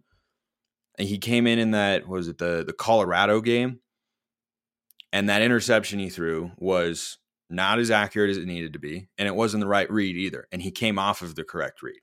and 0.97 1.07
he 1.07 1.17
came 1.17 1.47
in 1.47 1.57
in 1.57 1.71
that 1.71 2.07
was 2.07 2.27
it 2.27 2.37
the 2.37 2.63
the 2.65 2.73
colorado 2.73 3.39
game 3.41 3.79
and 5.13 5.29
that 5.29 5.43
interception 5.43 5.99
he 5.99 6.09
threw 6.09 6.51
was 6.57 7.19
not 7.53 7.79
as 7.79 7.91
accurate 7.91 8.31
as 8.31 8.37
it 8.37 8.47
needed 8.47 8.73
to 8.73 8.79
be. 8.79 9.07
And 9.17 9.27
it 9.27 9.35
wasn't 9.35 9.61
the 9.61 9.67
right 9.67 9.89
read 9.89 10.17
either. 10.17 10.47
And 10.51 10.61
he 10.61 10.71
came 10.71 10.97
off 10.97 11.21
of 11.21 11.35
the 11.35 11.43
correct 11.43 11.81
read. 11.81 11.99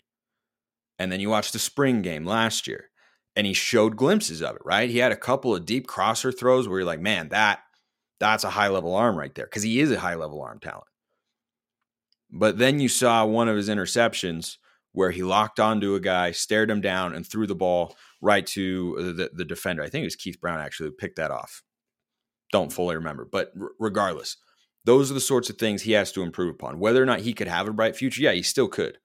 And 0.99 1.11
then 1.11 1.21
you 1.21 1.29
watch 1.29 1.53
the 1.53 1.59
spring 1.59 2.03
game 2.03 2.25
last 2.25 2.67
year 2.67 2.90
and 3.37 3.47
he 3.47 3.53
showed 3.53 3.97
glimpses 3.97 4.43
of 4.43 4.57
it, 4.57 4.63
right? 4.65 4.91
He 4.91 4.99
had 4.99 5.13
a 5.13 5.17
couple 5.17 5.55
of 5.55 5.65
deep 5.65 5.87
crosser 5.87 6.33
throws 6.33 6.69
where 6.69 6.81
you're 6.81 6.87
like, 6.87 7.01
man, 7.01 7.29
that 7.31 7.61
that's 8.19 8.45
a 8.45 8.51
high 8.51 8.69
level 8.69 8.95
arm 8.95 9.17
right 9.17 9.35
there. 9.35 9.47
Cause 9.47 9.63
he 9.63 9.81
is 9.81 9.91
a 9.91 9.99
high 9.99 10.15
level 10.15 10.43
arm 10.43 10.59
talent. 10.61 10.85
But 12.31 12.59
then 12.59 12.81
you 12.81 12.89
saw 12.89 13.25
one 13.25 13.49
of 13.49 13.57
his 13.57 13.69
interceptions 13.69 14.57
where 14.93 15.11
he 15.11 15.23
locked 15.23 15.59
onto 15.59 15.95
a 15.95 16.01
guy, 16.01 16.33
stared 16.33 16.71
him 16.71 16.81
down, 16.81 17.15
and 17.15 17.27
threw 17.27 17.47
the 17.47 17.55
ball 17.55 17.97
right 18.21 18.47
to 18.49 19.15
the, 19.17 19.31
the 19.33 19.45
defender. 19.45 19.83
I 19.83 19.89
think 19.89 20.03
it 20.03 20.07
was 20.07 20.17
Keith 20.17 20.41
Brown 20.41 20.61
actually 20.61 20.89
who 20.89 20.97
picked 20.97 21.17
that 21.17 21.31
off 21.31 21.63
don't 22.53 22.73
fully 22.73 22.97
remember. 22.97 23.27
But 23.31 23.53
r- 23.61 23.71
regardless, 23.79 24.37
those 24.85 25.11
are 25.11 25.15
the 25.15 25.21
sorts 25.21 25.51
of 25.51 25.57
things 25.57 25.83
he 25.83 25.93
has 25.93 26.13
to 26.13 26.23
improve 26.23 26.55
upon. 26.55 26.79
Whether 26.79 27.03
or 27.03 27.07
not 27.07 27.21
he 27.21 27.33
could 27.33 27.49
have 27.49 27.69
a 27.69 27.73
bright 27.73 27.97
future, 27.97 28.23
yeah, 28.23 28.33
he 28.33 28.43
still 28.43 28.69
could. 28.69 28.99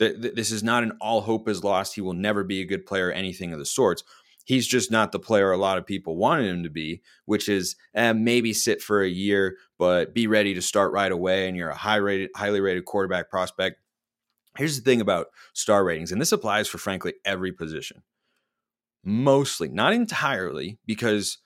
Th- 0.00 0.20
th- 0.20 0.34
this 0.34 0.50
is 0.50 0.62
not 0.62 0.82
an 0.82 0.92
all 1.00 1.20
hope 1.20 1.48
is 1.48 1.62
lost. 1.62 1.94
He 1.94 2.00
will 2.00 2.14
never 2.14 2.42
be 2.42 2.60
a 2.62 2.66
good 2.66 2.86
player, 2.86 3.12
anything 3.12 3.52
of 3.52 3.58
the 3.58 3.66
sorts. 3.66 4.02
He's 4.46 4.66
just 4.66 4.90
not 4.90 5.12
the 5.12 5.18
player 5.18 5.52
a 5.52 5.58
lot 5.58 5.76
of 5.76 5.86
people 5.86 6.16
wanted 6.16 6.46
him 6.46 6.62
to 6.64 6.70
be, 6.70 7.02
which 7.26 7.48
is 7.48 7.76
eh, 7.94 8.14
maybe 8.14 8.54
sit 8.54 8.82
for 8.82 9.02
a 9.02 9.08
year, 9.08 9.58
but 9.78 10.14
be 10.14 10.26
ready 10.26 10.54
to 10.54 10.62
start 10.62 10.92
right 10.92 11.12
away. 11.12 11.46
And 11.46 11.56
you're 11.56 11.68
a 11.68 11.76
high 11.76 11.96
rated, 11.96 12.30
highly 12.34 12.60
rated 12.60 12.86
quarterback 12.86 13.30
prospect. 13.30 13.76
Here's 14.56 14.76
the 14.76 14.82
thing 14.82 15.02
about 15.02 15.28
star 15.52 15.84
ratings, 15.84 16.10
and 16.10 16.20
this 16.20 16.32
applies 16.32 16.66
for 16.66 16.78
frankly 16.78 17.14
every 17.24 17.52
position. 17.52 18.02
Mostly, 19.04 19.68
not 19.68 19.92
entirely, 19.92 20.78
because 20.86 21.38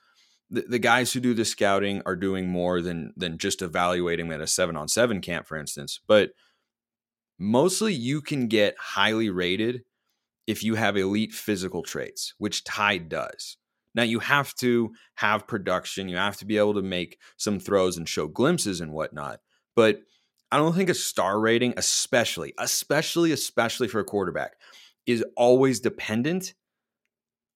the, 0.49 0.61
the 0.61 0.79
guys 0.79 1.13
who 1.13 1.19
do 1.19 1.33
the 1.33 1.45
scouting 1.45 2.01
are 2.05 2.15
doing 2.15 2.47
more 2.47 2.81
than 2.81 3.13
than 3.15 3.37
just 3.37 3.61
evaluating 3.61 4.31
at 4.31 4.41
a 4.41 4.47
seven 4.47 4.75
on 4.75 4.87
seven 4.87 5.21
camp, 5.21 5.45
for 5.45 5.57
instance. 5.57 5.99
But 6.07 6.31
mostly 7.37 7.93
you 7.93 8.21
can 8.21 8.47
get 8.47 8.75
highly 8.79 9.29
rated 9.29 9.83
if 10.47 10.63
you 10.63 10.75
have 10.75 10.97
elite 10.97 11.33
physical 11.33 11.83
traits, 11.83 12.33
which 12.37 12.63
Ty 12.63 12.99
does. 12.99 13.57
Now 13.93 14.03
you 14.03 14.19
have 14.19 14.53
to 14.55 14.91
have 15.15 15.47
production, 15.47 16.09
you 16.09 16.17
have 16.17 16.37
to 16.37 16.45
be 16.45 16.57
able 16.57 16.73
to 16.75 16.81
make 16.81 17.17
some 17.37 17.59
throws 17.59 17.97
and 17.97 18.07
show 18.07 18.27
glimpses 18.27 18.81
and 18.81 18.91
whatnot. 18.91 19.39
But 19.75 20.01
I 20.51 20.57
don't 20.57 20.75
think 20.75 20.89
a 20.89 20.93
star 20.93 21.39
rating, 21.39 21.73
especially, 21.77 22.53
especially, 22.59 23.31
especially 23.31 23.87
for 23.87 23.99
a 23.99 24.05
quarterback, 24.05 24.53
is 25.05 25.23
always 25.35 25.79
dependent 25.79 26.53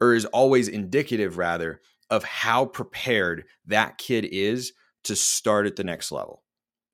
or 0.02 0.14
is 0.14 0.26
always 0.26 0.68
indicative 0.68 1.38
rather 1.38 1.82
of 2.10 2.24
how 2.24 2.66
prepared 2.66 3.44
that 3.66 3.98
kid 3.98 4.26
is 4.32 4.74
to 5.04 5.16
start 5.16 5.66
at 5.68 5.76
the 5.76 5.84
next 5.84 6.12
level. 6.12 6.44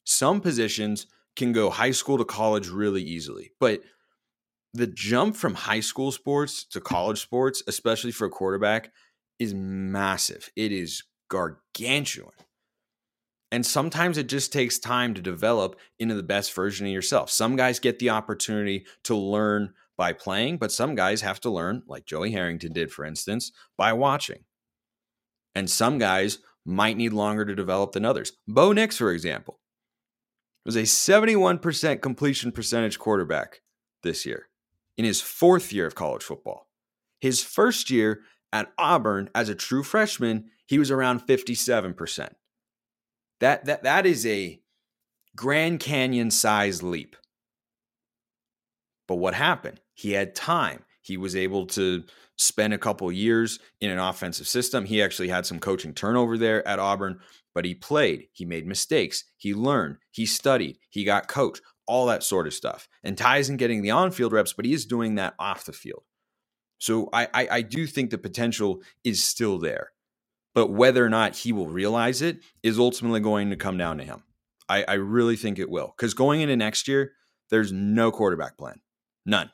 Some 0.03 0.41
positions 0.41 1.07
can 1.35 1.51
go 1.51 1.69
high 1.69 1.91
school 1.91 2.17
to 2.17 2.25
college 2.25 2.69
really 2.69 3.03
easily, 3.03 3.51
but 3.59 3.81
the 4.73 4.87
jump 4.87 5.35
from 5.35 5.53
high 5.53 5.79
school 5.79 6.11
sports 6.11 6.65
to 6.65 6.81
college 6.81 7.21
sports, 7.21 7.63
especially 7.67 8.11
for 8.11 8.25
a 8.25 8.29
quarterback, 8.29 8.91
is 9.39 9.53
massive. 9.53 10.49
It 10.55 10.71
is 10.71 11.03
gargantuan. 11.29 12.31
And 13.51 13.65
sometimes 13.65 14.17
it 14.17 14.27
just 14.27 14.51
takes 14.51 14.79
time 14.79 15.13
to 15.13 15.21
develop 15.21 15.79
into 15.97 16.15
the 16.15 16.23
best 16.23 16.53
version 16.53 16.85
of 16.87 16.91
yourself. 16.91 17.29
Some 17.29 17.55
guys 17.55 17.79
get 17.79 17.99
the 17.99 18.09
opportunity 18.09 18.85
to 19.05 19.15
learn 19.15 19.73
by 19.97 20.11
playing, 20.11 20.57
but 20.57 20.73
some 20.73 20.93
guys 20.93 21.21
have 21.21 21.39
to 21.41 21.49
learn, 21.49 21.83
like 21.87 22.05
Joey 22.05 22.31
Harrington 22.31 22.73
did, 22.73 22.91
for 22.91 23.05
instance, 23.05 23.53
by 23.77 23.93
watching. 23.93 24.43
And 25.53 25.69
some 25.69 25.99
guys 25.99 26.39
might 26.65 26.97
need 26.97 27.13
longer 27.13 27.45
to 27.45 27.55
develop 27.55 27.93
than 27.93 28.03
others. 28.03 28.33
Bo 28.45 28.73
Nix, 28.73 28.97
for 28.97 29.11
example, 29.11 29.59
was 30.65 30.75
a 30.75 30.83
71% 30.83 32.01
completion 32.01 32.51
percentage 32.51 32.97
quarterback 32.97 33.61
this 34.03 34.25
year 34.25 34.47
in 34.97 35.05
his 35.05 35.21
fourth 35.21 35.71
year 35.71 35.85
of 35.85 35.95
college 35.95 36.23
football. 36.23 36.67
His 37.19 37.43
first 37.43 37.89
year 37.89 38.21
at 38.51 38.71
Auburn 38.77 39.29
as 39.35 39.49
a 39.49 39.55
true 39.55 39.83
freshman, 39.83 40.45
he 40.65 40.79
was 40.79 40.89
around 40.89 41.27
57%. 41.27 42.29
That, 43.39 43.65
that, 43.65 43.83
that 43.83 44.05
is 44.05 44.25
a 44.25 44.61
Grand 45.35 45.79
Canyon 45.79 46.31
size 46.31 46.81
leap. 46.81 47.15
But 49.07 49.15
what 49.15 49.33
happened? 49.33 49.81
He 49.93 50.13
had 50.13 50.33
time. 50.33 50.83
He 51.01 51.17
was 51.17 51.35
able 51.35 51.67
to 51.67 52.03
spent 52.37 52.73
a 52.73 52.77
couple 52.77 53.11
years 53.11 53.59
in 53.81 53.89
an 53.89 53.99
offensive 53.99 54.47
system. 54.47 54.85
He 54.85 55.01
actually 55.01 55.29
had 55.29 55.45
some 55.45 55.59
coaching 55.59 55.93
turnover 55.93 56.37
there 56.37 56.67
at 56.67 56.79
Auburn, 56.79 57.19
but 57.53 57.65
he 57.65 57.75
played, 57.75 58.27
he 58.33 58.45
made 58.45 58.67
mistakes, 58.67 59.23
he 59.37 59.53
learned, 59.53 59.97
he 60.11 60.25
studied, 60.25 60.77
he 60.89 61.03
got 61.03 61.27
coached, 61.27 61.61
all 61.87 62.07
that 62.07 62.23
sort 62.23 62.47
of 62.47 62.53
stuff. 62.53 62.87
And 63.03 63.17
Ty 63.17 63.37
isn't 63.37 63.57
getting 63.57 63.81
the 63.81 63.91
on 63.91 64.11
field 64.11 64.33
reps, 64.33 64.53
but 64.53 64.65
he 64.65 64.73
is 64.73 64.85
doing 64.85 65.15
that 65.15 65.35
off 65.39 65.65
the 65.65 65.73
field. 65.73 66.03
So 66.77 67.09
I, 67.13 67.27
I, 67.33 67.47
I 67.51 67.61
do 67.61 67.87
think 67.87 68.09
the 68.09 68.17
potential 68.17 68.81
is 69.03 69.23
still 69.23 69.59
there. 69.59 69.91
But 70.53 70.71
whether 70.71 71.05
or 71.05 71.09
not 71.09 71.35
he 71.35 71.51
will 71.51 71.67
realize 71.67 72.21
it 72.21 72.39
is 72.63 72.79
ultimately 72.79 73.19
going 73.19 73.49
to 73.49 73.55
come 73.55 73.77
down 73.77 73.97
to 73.97 74.03
him. 74.03 74.23
I, 74.69 74.83
I 74.83 74.93
really 74.93 75.35
think 75.35 75.59
it 75.59 75.69
will. 75.69 75.93
Because 75.95 76.13
going 76.13 76.41
into 76.41 76.55
next 76.55 76.87
year, 76.87 77.11
there's 77.49 77.71
no 77.71 78.11
quarterback 78.11 78.57
plan. 78.57 78.79
None. 79.25 79.51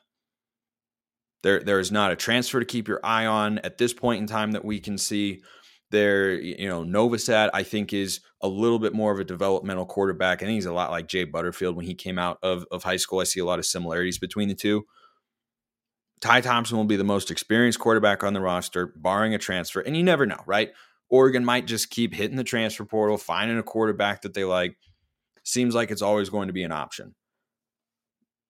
There, 1.42 1.60
there 1.60 1.80
is 1.80 1.90
not 1.90 2.12
a 2.12 2.16
transfer 2.16 2.60
to 2.60 2.66
keep 2.66 2.88
your 2.88 3.00
eye 3.02 3.26
on 3.26 3.58
at 3.58 3.78
this 3.78 3.92
point 3.92 4.20
in 4.20 4.26
time 4.26 4.52
that 4.52 4.64
we 4.64 4.80
can 4.80 4.96
see. 4.98 5.42
There, 5.90 6.32
you 6.32 6.68
know, 6.68 6.84
Novosad, 6.84 7.50
I 7.52 7.64
think, 7.64 7.92
is 7.92 8.20
a 8.40 8.48
little 8.48 8.78
bit 8.78 8.94
more 8.94 9.12
of 9.12 9.20
a 9.20 9.24
developmental 9.24 9.84
quarterback. 9.84 10.42
I 10.42 10.46
think 10.46 10.54
he's 10.54 10.66
a 10.66 10.72
lot 10.72 10.90
like 10.90 11.06
Jay 11.06 11.24
Butterfield 11.24 11.76
when 11.76 11.84
he 11.84 11.94
came 11.94 12.18
out 12.18 12.38
of, 12.42 12.64
of 12.70 12.82
high 12.82 12.96
school. 12.96 13.20
I 13.20 13.24
see 13.24 13.40
a 13.40 13.44
lot 13.44 13.58
of 13.58 13.66
similarities 13.66 14.18
between 14.18 14.48
the 14.48 14.54
two. 14.54 14.86
Ty 16.22 16.40
Thompson 16.40 16.76
will 16.76 16.84
be 16.84 16.96
the 16.96 17.04
most 17.04 17.30
experienced 17.30 17.80
quarterback 17.80 18.22
on 18.22 18.32
the 18.32 18.40
roster, 18.40 18.94
barring 18.96 19.34
a 19.34 19.38
transfer. 19.38 19.80
And 19.80 19.96
you 19.96 20.04
never 20.04 20.24
know, 20.24 20.40
right? 20.46 20.70
Oregon 21.10 21.44
might 21.44 21.66
just 21.66 21.90
keep 21.90 22.14
hitting 22.14 22.36
the 22.36 22.44
transfer 22.44 22.84
portal, 22.84 23.18
finding 23.18 23.58
a 23.58 23.62
quarterback 23.62 24.22
that 24.22 24.32
they 24.32 24.44
like. 24.44 24.76
Seems 25.42 25.74
like 25.74 25.90
it's 25.90 26.00
always 26.00 26.30
going 26.30 26.46
to 26.46 26.54
be 26.54 26.62
an 26.62 26.72
option. 26.72 27.16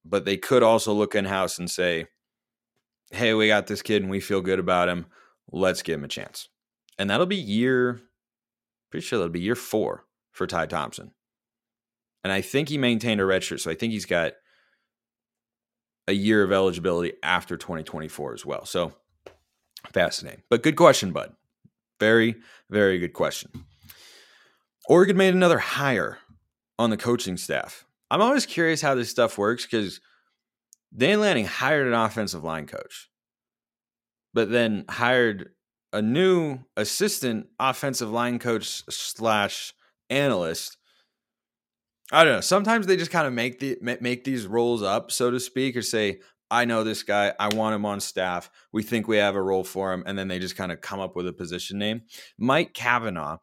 But 0.04 0.26
they 0.26 0.36
could 0.36 0.62
also 0.62 0.92
look 0.92 1.14
in 1.14 1.24
house 1.24 1.58
and 1.58 1.70
say, 1.70 2.06
hey, 3.12 3.34
we 3.34 3.46
got 3.46 3.66
this 3.66 3.82
kid 3.82 4.02
and 4.02 4.10
we 4.10 4.20
feel 4.20 4.40
good 4.40 4.58
about 4.58 4.88
him. 4.88 5.06
Let's 5.50 5.82
give 5.82 5.98
him 5.98 6.04
a 6.04 6.08
chance. 6.08 6.48
And 6.98 7.10
that'll 7.10 7.26
be 7.26 7.36
year, 7.36 8.00
pretty 8.90 9.04
sure 9.04 9.18
that'll 9.18 9.32
be 9.32 9.40
year 9.40 9.54
four 9.54 10.06
for 10.32 10.46
Ty 10.46 10.66
Thompson. 10.66 11.12
And 12.24 12.32
I 12.32 12.40
think 12.40 12.68
he 12.68 12.78
maintained 12.78 13.20
a 13.20 13.24
red 13.24 13.44
shirt. 13.44 13.60
So 13.60 13.70
I 13.70 13.74
think 13.74 13.92
he's 13.92 14.06
got 14.06 14.32
a 16.08 16.12
year 16.12 16.42
of 16.42 16.52
eligibility 16.52 17.12
after 17.22 17.56
2024 17.56 18.34
as 18.34 18.46
well. 18.46 18.64
So 18.64 18.92
fascinating. 19.92 20.42
But 20.48 20.62
good 20.62 20.76
question, 20.76 21.12
bud. 21.12 21.34
Very, 22.00 22.36
very 22.70 22.98
good 22.98 23.12
question. 23.12 23.50
Oregon 24.88 25.16
made 25.16 25.34
another 25.34 25.58
hire 25.58 26.18
on 26.78 26.90
the 26.90 26.96
coaching 26.96 27.36
staff. 27.36 27.84
I'm 28.10 28.22
always 28.22 28.46
curious 28.46 28.80
how 28.80 28.94
this 28.94 29.10
stuff 29.10 29.36
works 29.36 29.64
because– 29.66 30.00
Dan 30.94 31.20
Lanning 31.20 31.46
hired 31.46 31.86
an 31.86 31.94
offensive 31.94 32.44
line 32.44 32.66
coach, 32.66 33.10
but 34.34 34.50
then 34.50 34.84
hired 34.88 35.50
a 35.92 36.02
new 36.02 36.58
assistant 36.76 37.48
offensive 37.58 38.10
line 38.10 38.38
coach 38.38 38.82
slash 38.90 39.74
analyst. 40.10 40.76
I 42.10 42.24
don't 42.24 42.34
know. 42.34 42.40
Sometimes 42.40 42.86
they 42.86 42.96
just 42.96 43.10
kind 43.10 43.26
of 43.26 43.32
make 43.32 43.58
the 43.58 43.78
make 43.80 44.24
these 44.24 44.46
roles 44.46 44.82
up, 44.82 45.10
so 45.10 45.30
to 45.30 45.40
speak, 45.40 45.76
or 45.76 45.82
say, 45.82 46.20
"I 46.50 46.66
know 46.66 46.84
this 46.84 47.02
guy. 47.02 47.32
I 47.40 47.48
want 47.54 47.74
him 47.74 47.86
on 47.86 48.00
staff. 48.00 48.50
We 48.72 48.82
think 48.82 49.08
we 49.08 49.16
have 49.16 49.34
a 49.34 49.42
role 49.42 49.64
for 49.64 49.94
him," 49.94 50.02
and 50.06 50.18
then 50.18 50.28
they 50.28 50.38
just 50.38 50.56
kind 50.56 50.72
of 50.72 50.82
come 50.82 51.00
up 51.00 51.16
with 51.16 51.26
a 51.26 51.32
position 51.32 51.78
name. 51.78 52.02
Mike 52.38 52.74
Cavanaugh 52.74 53.38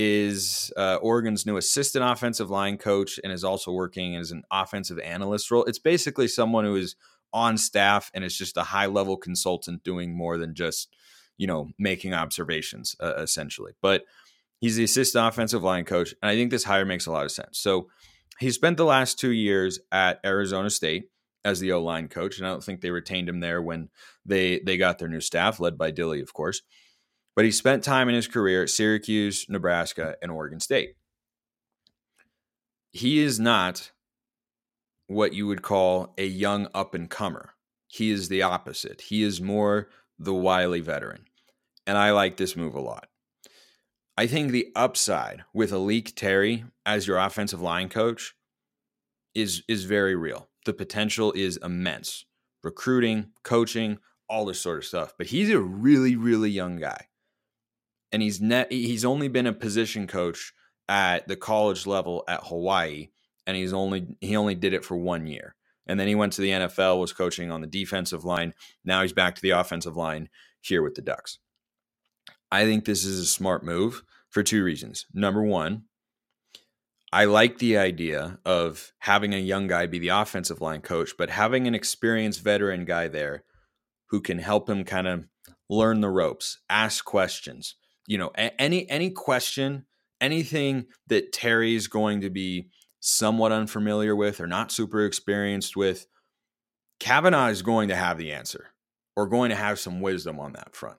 is 0.00 0.72
uh, 0.76 0.94
Oregon's 1.02 1.44
new 1.44 1.56
assistant 1.56 2.04
offensive 2.04 2.48
line 2.48 2.78
coach 2.78 3.18
and 3.24 3.32
is 3.32 3.42
also 3.42 3.72
working 3.72 4.14
as 4.14 4.30
an 4.30 4.44
offensive 4.48 5.00
analyst 5.00 5.50
role. 5.50 5.64
It's 5.64 5.80
basically 5.80 6.28
someone 6.28 6.64
who 6.64 6.76
is 6.76 6.94
on 7.32 7.58
staff 7.58 8.08
and 8.14 8.22
is 8.22 8.38
just 8.38 8.56
a 8.56 8.62
high 8.62 8.86
level 8.86 9.16
consultant 9.16 9.82
doing 9.82 10.16
more 10.16 10.38
than 10.38 10.54
just, 10.54 10.94
you 11.36 11.48
know, 11.48 11.70
making 11.80 12.14
observations 12.14 12.94
uh, 13.00 13.14
essentially. 13.16 13.72
But 13.82 14.04
he's 14.60 14.76
the 14.76 14.84
assistant 14.84 15.26
offensive 15.26 15.64
line 15.64 15.84
coach. 15.84 16.14
And 16.22 16.30
I 16.30 16.36
think 16.36 16.52
this 16.52 16.62
hire 16.62 16.84
makes 16.84 17.06
a 17.06 17.10
lot 17.10 17.24
of 17.24 17.32
sense. 17.32 17.58
So 17.58 17.88
he 18.38 18.52
spent 18.52 18.76
the 18.76 18.84
last 18.84 19.18
two 19.18 19.32
years 19.32 19.80
at 19.90 20.20
Arizona 20.24 20.70
State 20.70 21.10
as 21.44 21.58
the 21.58 21.72
O 21.72 21.82
line 21.82 22.06
coach. 22.06 22.38
And 22.38 22.46
I 22.46 22.50
don't 22.50 22.62
think 22.62 22.82
they 22.82 22.92
retained 22.92 23.28
him 23.28 23.40
there 23.40 23.60
when 23.60 23.88
they, 24.24 24.60
they 24.60 24.76
got 24.76 25.00
their 25.00 25.08
new 25.08 25.20
staff, 25.20 25.58
led 25.58 25.76
by 25.76 25.90
Dilly, 25.90 26.20
of 26.20 26.32
course. 26.32 26.62
But 27.38 27.44
he 27.44 27.52
spent 27.52 27.84
time 27.84 28.08
in 28.08 28.16
his 28.16 28.26
career 28.26 28.64
at 28.64 28.68
Syracuse, 28.68 29.46
Nebraska, 29.48 30.16
and 30.20 30.32
Oregon 30.32 30.58
State. 30.58 30.96
He 32.90 33.20
is 33.20 33.38
not 33.38 33.92
what 35.06 35.34
you 35.34 35.46
would 35.46 35.62
call 35.62 36.14
a 36.18 36.26
young 36.26 36.66
up 36.74 36.96
and 36.96 37.08
comer. 37.08 37.50
He 37.86 38.10
is 38.10 38.28
the 38.28 38.42
opposite. 38.42 39.02
He 39.02 39.22
is 39.22 39.40
more 39.40 39.88
the 40.18 40.34
wily 40.34 40.80
veteran. 40.80 41.26
And 41.86 41.96
I 41.96 42.10
like 42.10 42.38
this 42.38 42.56
move 42.56 42.74
a 42.74 42.80
lot. 42.80 43.06
I 44.16 44.26
think 44.26 44.50
the 44.50 44.72
upside 44.74 45.44
with 45.54 45.70
A'lique 45.70 46.16
Terry 46.16 46.64
as 46.84 47.06
your 47.06 47.18
offensive 47.18 47.60
line 47.60 47.88
coach 47.88 48.34
is 49.36 49.62
is 49.68 49.84
very 49.84 50.16
real. 50.16 50.48
The 50.64 50.72
potential 50.72 51.32
is 51.36 51.56
immense. 51.58 52.24
Recruiting, 52.64 53.30
coaching, 53.44 54.00
all 54.28 54.44
this 54.44 54.60
sort 54.60 54.78
of 54.78 54.86
stuff. 54.86 55.14
But 55.16 55.28
he's 55.28 55.50
a 55.50 55.60
really, 55.60 56.16
really 56.16 56.50
young 56.50 56.78
guy. 56.78 57.07
And 58.12 58.22
he's 58.22 58.40
net 58.40 58.72
he's 58.72 59.04
only 59.04 59.28
been 59.28 59.46
a 59.46 59.52
position 59.52 60.06
coach 60.06 60.52
at 60.88 61.28
the 61.28 61.36
college 61.36 61.86
level 61.86 62.24
at 62.26 62.44
Hawaii 62.44 63.08
and 63.46 63.56
he's 63.56 63.72
only 63.72 64.06
he 64.20 64.36
only 64.36 64.54
did 64.54 64.74
it 64.74 64.84
for 64.84 64.96
one 64.96 65.26
year. 65.26 65.54
And 65.86 65.98
then 65.98 66.06
he 66.06 66.14
went 66.14 66.34
to 66.34 66.42
the 66.42 66.50
NFL, 66.50 67.00
was 67.00 67.14
coaching 67.14 67.50
on 67.50 67.62
the 67.62 67.66
defensive 67.66 68.24
line. 68.24 68.52
Now 68.84 69.00
he's 69.00 69.14
back 69.14 69.34
to 69.34 69.42
the 69.42 69.50
offensive 69.50 69.96
line 69.96 70.28
here 70.60 70.82
with 70.82 70.94
the 70.94 71.02
Ducks. 71.02 71.38
I 72.52 72.64
think 72.64 72.84
this 72.84 73.04
is 73.04 73.18
a 73.18 73.26
smart 73.26 73.64
move 73.64 74.02
for 74.28 74.42
two 74.42 74.62
reasons. 74.62 75.06
Number 75.14 75.42
one, 75.42 75.84
I 77.10 77.24
like 77.24 77.58
the 77.58 77.78
idea 77.78 78.38
of 78.44 78.92
having 78.98 79.32
a 79.32 79.38
young 79.38 79.66
guy 79.66 79.86
be 79.86 79.98
the 79.98 80.08
offensive 80.08 80.60
line 80.60 80.82
coach, 80.82 81.14
but 81.16 81.30
having 81.30 81.66
an 81.66 81.74
experienced 81.74 82.42
veteran 82.42 82.84
guy 82.84 83.08
there 83.08 83.44
who 84.10 84.20
can 84.20 84.38
help 84.38 84.68
him 84.68 84.84
kind 84.84 85.06
of 85.06 85.24
learn 85.70 86.02
the 86.02 86.10
ropes, 86.10 86.58
ask 86.68 87.04
questions. 87.04 87.76
You 88.08 88.18
know, 88.18 88.32
any 88.36 88.88
any 88.90 89.10
question, 89.10 89.84
anything 90.20 90.86
that 91.06 91.30
Terry's 91.30 91.86
going 91.86 92.22
to 92.22 92.30
be 92.30 92.70
somewhat 93.00 93.52
unfamiliar 93.52 94.16
with 94.16 94.40
or 94.40 94.48
not 94.48 94.72
super 94.72 95.04
experienced 95.04 95.76
with, 95.76 96.06
Cavanaugh 96.98 97.48
is 97.48 97.62
going 97.62 97.90
to 97.90 97.96
have 97.96 98.18
the 98.18 98.32
answer 98.32 98.70
or 99.14 99.28
going 99.28 99.50
to 99.50 99.56
have 99.56 99.78
some 99.78 100.00
wisdom 100.00 100.40
on 100.40 100.54
that 100.54 100.74
front. 100.74 100.96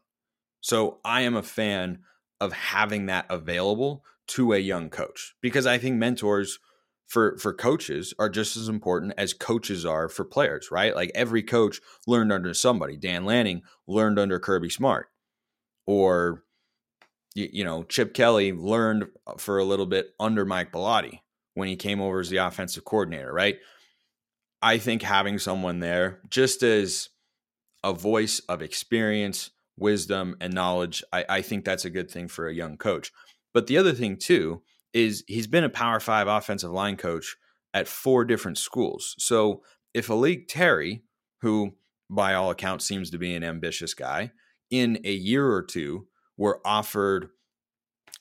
So 0.62 1.00
I 1.04 1.22
am 1.22 1.36
a 1.36 1.44
fan 1.44 2.00
of 2.40 2.54
having 2.54 3.08
that 3.08 3.26
available 3.30 4.04
to 4.28 4.54
a 4.54 4.60
young 4.60 4.90
coach 4.90 5.34
because 5.42 5.66
I 5.66 5.80
think 5.80 5.98
mentors 5.98 6.60
for 7.08 7.38
for 7.40 7.54
coaches 7.54 8.14
are 8.20 8.30
just 8.30 8.56
as 8.56 8.70
important 8.70 9.14
as 9.18 9.34
coaches 9.34 9.84
are 9.84 10.08
for 10.08 10.24
players, 10.24 10.70
right? 10.70 10.96
Like 10.96 11.12
every 11.16 11.42
coach 11.42 11.82
learned 12.06 12.32
under 12.32 12.54
somebody. 12.54 12.98
Dan 12.98 13.26
Lanning 13.26 13.64
learned 13.88 14.20
under 14.20 14.40
Kirby 14.40 14.70
Smart. 14.70 15.08
Or 15.88 16.44
you, 17.36 17.50
you 17.52 17.64
know, 17.64 17.84
Chip 17.84 18.14
Kelly 18.14 18.54
learned 18.54 19.06
uh, 19.28 19.36
for 19.38 19.58
a 19.60 19.64
little 19.64 19.86
bit 19.86 20.14
under 20.20 20.46
Mike 20.46 20.72
Bellotti 20.72 21.20
when 21.54 21.68
he 21.68 21.76
came 21.76 22.02
over 22.02 22.20
as 22.20 22.30
the 22.30 22.38
offensive 22.38 22.86
coordinator, 22.86 23.32
right? 23.34 23.58
I 24.62 24.78
think 24.78 25.02
having 25.02 25.40
someone 25.40 25.80
there 25.80 26.20
just 26.30 26.64
as 26.64 27.10
a 27.84 27.94
voice 27.94 28.40
of 28.50 28.62
experience, 28.62 29.52
wisdom, 29.78 30.36
and 30.42 30.54
knowledge, 30.54 31.04
I, 31.14 31.26
I 31.30 31.42
think 31.42 31.64
that's 31.64 31.86
a 31.86 31.90
good 31.90 32.12
thing 32.12 32.28
for 32.28 32.48
a 32.48 32.54
young 32.54 32.78
coach. 32.78 33.12
But 33.54 33.68
the 33.68 33.78
other 33.78 33.94
thing 33.94 34.18
too 34.18 34.62
is 34.94 35.24
he's 35.28 35.48
been 35.48 35.64
a 35.64 35.70
power 35.70 36.00
five 36.00 36.28
offensive 36.28 36.72
line 36.72 36.98
coach 36.98 37.38
at 37.74 37.88
four 37.88 38.26
different 38.26 38.58
schools. 38.58 39.16
So 39.20 39.64
if 39.94 40.08
A'lique 40.08 40.48
Terry, 40.48 41.04
who 41.42 41.76
by 42.10 42.34
all 42.34 42.52
accounts 42.52 42.86
seems 42.86 43.10
to 43.12 43.18
be 43.18 43.36
an 43.36 43.44
ambitious 43.44 43.94
guy, 43.94 44.32
in 44.70 45.00
a 45.04 45.14
year 45.14 45.52
or 45.52 45.64
two 45.64 46.08
were 46.40 46.62
offered 46.64 47.30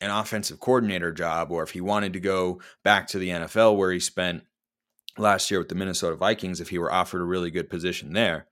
an 0.01 0.11
offensive 0.11 0.59
coordinator 0.61 1.13
job, 1.13 1.53
or 1.53 1.63
if 1.63 1.71
he 1.71 1.81
wanted 1.81 2.13
to 2.13 2.21
go 2.21 2.61
back 2.83 3.07
to 3.07 3.19
the 3.19 3.29
NFL 3.29 3.77
where 3.77 3.93
he 3.93 4.01
spent 4.01 4.43
last 5.17 5.51
year 5.51 5.61
with 5.61 5.69
the 5.69 5.75
Minnesota 5.77 6.17
Vikings, 6.17 6.61
if 6.61 6.69
he 6.69 6.79
were 6.79 6.93
offered 6.93 7.21
a 7.21 7.25
really 7.25 7.51
good 7.51 7.71
position 7.71 8.13
there, 8.13 8.49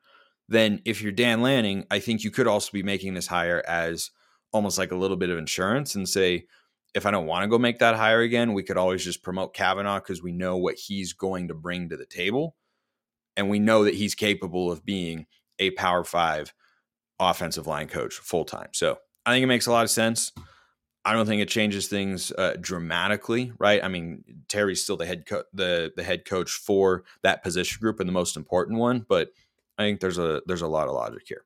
then 0.49 0.81
if 0.85 1.03
you're 1.03 1.13
Dan 1.13 1.43
Lanning, 1.43 1.85
I 1.91 1.99
think 1.99 2.23
you 2.23 2.31
could 2.31 2.47
also 2.47 2.71
be 2.73 2.85
making 2.85 3.15
this 3.15 3.27
hire 3.27 3.63
as 3.67 4.11
almost 4.53 4.79
like 4.79 4.93
a 4.93 4.97
little 4.97 5.17
bit 5.17 5.31
of 5.31 5.39
insurance 5.39 5.97
and 5.97 6.09
say, 6.09 6.47
if 6.95 7.05
I 7.05 7.11
don't 7.11 7.27
want 7.27 7.43
to 7.43 7.49
go 7.49 7.59
make 7.59 7.81
that 7.81 7.97
hire 7.97 8.21
again, 8.21 8.55
we 8.55 8.63
could 8.63 8.79
always 8.79 9.05
just 9.05 9.23
promote 9.23 9.53
Cavanaugh 9.53 9.99
because 9.99 10.23
we 10.23 10.33
know 10.33 10.57
what 10.57 10.77
he's 10.77 11.13
going 11.13 11.49
to 11.49 11.55
bring 11.55 11.89
to 11.89 11.97
the 11.97 12.07
table. 12.07 12.57
And 13.37 13.51
we 13.51 13.59
know 13.59 13.85
that 13.85 13.95
he's 13.95 14.15
capable 14.15 14.71
of 14.71 14.87
being 14.87 15.27
a 15.59 15.73
power 15.73 16.05
five 16.05 16.55
offensive 17.19 17.67
line 17.67 17.89
coach 17.89 18.15
full 18.15 18.45
time. 18.45 18.69
So 18.73 18.99
I 19.27 19.33
think 19.33 19.43
it 19.43 19.49
makes 19.49 19.67
a 19.67 19.73
lot 19.73 19.85
of 19.85 19.91
sense. 19.91 20.33
I 21.05 21.13
don't 21.13 21.27
think 21.27 21.43
it 21.43 21.49
changes 21.49 21.89
things 21.89 22.33
uh, 22.33 22.55
dramatically, 22.61 23.53
right? 23.59 23.83
I 23.83 23.89
mean, 23.89 24.25
Terry's 24.49 24.83
still 24.83 24.97
the 24.97 25.07
head 25.07 25.27
co- 25.27 25.45
the 25.53 25.93
the 25.95 26.03
head 26.03 26.25
coach 26.25 26.53
for 26.53 27.05
that 27.23 27.43
position 27.43 27.81
group 27.81 28.01
and 28.01 28.09
the 28.09 28.13
most 28.13 28.37
important 28.37 28.79
one, 28.79 29.05
but 29.09 29.31
I 29.79 29.83
think 29.83 30.01
there's 30.01 30.19
a 30.19 30.43
there's 30.47 30.63
a 30.63 30.69
lot 30.69 30.89
of 30.89 30.95
logic 30.95 31.23
here. 31.27 31.45